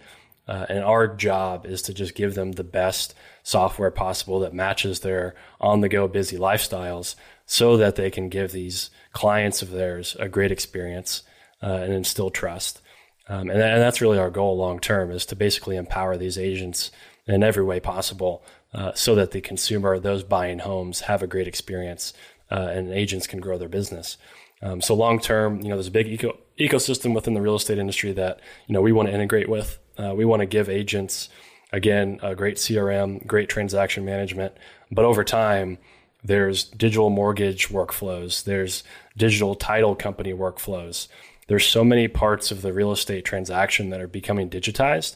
[0.49, 5.01] Uh, and our job is to just give them the best software possible that matches
[5.01, 7.17] their on the go busy lifestyles
[7.47, 11.23] so that they can give these clients of theirs a great experience
[11.63, 12.81] uh, and instill trust.
[13.29, 16.93] Um, and, and, that's really our goal long term is to basically empower these agents
[17.27, 21.49] in every way possible uh, so that the consumer, those buying homes, have a great
[21.49, 22.13] experience
[22.53, 24.17] uh, and agents can grow their business.
[24.63, 27.79] Um, so long term, you know, there's a big eco- ecosystem within the real estate
[27.79, 29.79] industry that you know we want to integrate with.
[29.99, 31.29] Uh, we want to give agents
[31.73, 34.53] again a great CRM, great transaction management,
[34.91, 35.79] but over time
[36.25, 38.45] there's digital mortgage workflows.
[38.45, 38.83] There's
[39.17, 41.09] digital title company workflows.
[41.47, 45.15] There's so many parts of the real estate transaction that are becoming digitized.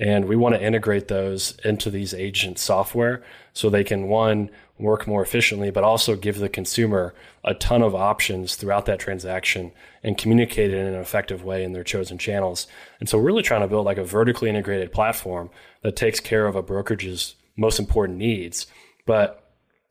[0.00, 3.22] And we want to integrate those into these agent software
[3.58, 7.92] so they can, one, work more efficiently, but also give the consumer a ton of
[7.92, 9.72] options throughout that transaction
[10.04, 12.68] and communicate it in an effective way in their chosen channels.
[13.00, 15.50] And so we're really trying to build like a vertically integrated platform
[15.82, 18.68] that takes care of a brokerage's most important needs,
[19.06, 19.50] but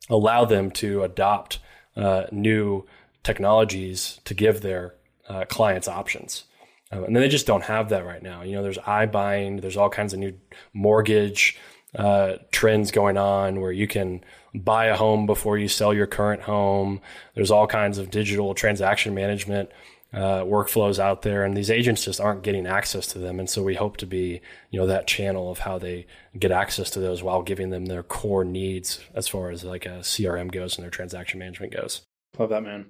[0.10, 1.60] allow them to adopt
[1.98, 2.86] uh, new
[3.22, 4.96] technologies to give their
[5.28, 6.46] uh, clients options.
[6.94, 8.44] Um, and then they just don't have that right now.
[8.44, 10.36] You know, there's iBuying, there's all kinds of new
[10.74, 11.58] mortgage
[11.96, 14.24] uh, trends going on where you can
[14.54, 17.02] buy a home before you sell your current home.
[17.36, 19.70] There's all kinds of digital transaction management
[20.14, 23.40] uh, workflows out there, and these agents just aren't getting access to them.
[23.40, 26.08] And so we hope to be, you know, that channel of how they
[26.38, 30.00] get access to those while giving them their core needs as far as like a
[30.00, 32.02] CRM goes and their transaction management goes.
[32.38, 32.88] Love that, man.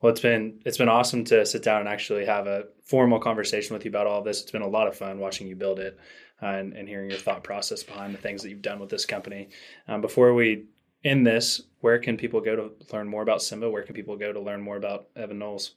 [0.00, 3.74] Well, it's been it's been awesome to sit down and actually have a formal conversation
[3.74, 4.42] with you about all this.
[4.42, 5.98] It's been a lot of fun watching you build it
[6.42, 9.06] uh, and, and, hearing your thought process behind the things that you've done with this
[9.06, 9.48] company.
[9.88, 10.64] Um, before we
[11.04, 13.70] end this, where can people go to learn more about Symba?
[13.70, 15.74] Where can people go to learn more about Evan Knowles?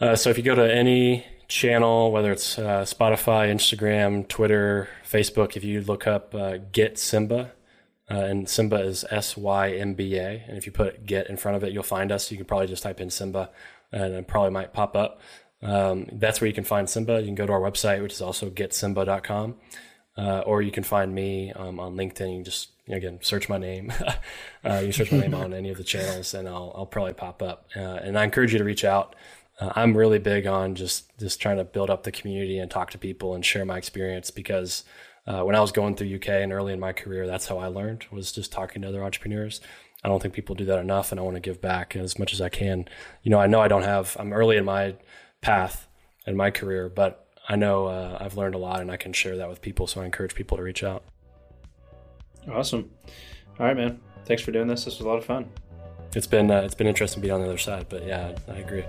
[0.00, 5.56] Uh, so if you go to any channel, whether it's uh, Spotify, Instagram, Twitter, Facebook,
[5.56, 7.50] if you look up uh, Get Symba,
[8.10, 11.36] uh, and Symba is S Y M B A, and if you put Get in
[11.36, 12.30] front of it, you'll find us.
[12.30, 13.50] You can probably just type in Symba,
[13.92, 15.20] and it probably might pop up.
[15.64, 17.20] Um, that's where you can find Symba.
[17.20, 19.56] You can go to our website, which is also getsymba.com,
[20.16, 22.38] uh, or you can find me um, on LinkedIn.
[22.38, 23.92] You just again search my name.
[24.64, 27.42] uh, you search my name on any of the channels, and I'll, I'll probably pop
[27.42, 27.68] up.
[27.74, 29.16] Uh, and I encourage you to reach out
[29.60, 32.90] uh, I'm really big on just just trying to build up the community and talk
[32.90, 34.84] to people and share my experience because
[35.26, 37.68] uh, when I was going through UK and early in my career, that's how I
[37.68, 39.60] learned was just talking to other entrepreneurs.
[40.02, 42.34] I don't think people do that enough, and I want to give back as much
[42.34, 42.86] as I can.
[43.22, 44.16] You know, I know I don't have.
[44.20, 44.96] I'm early in my
[45.44, 45.86] path
[46.26, 49.36] in my career, but I know uh, I've learned a lot, and I can share
[49.36, 49.86] that with people.
[49.86, 51.04] So I encourage people to reach out.
[52.50, 52.90] Awesome.
[53.60, 54.00] All right, man.
[54.24, 54.84] Thanks for doing this.
[54.84, 55.50] This was a lot of fun.
[56.16, 58.84] It's been uh, it's been interesting being on the other side, but yeah, I agree.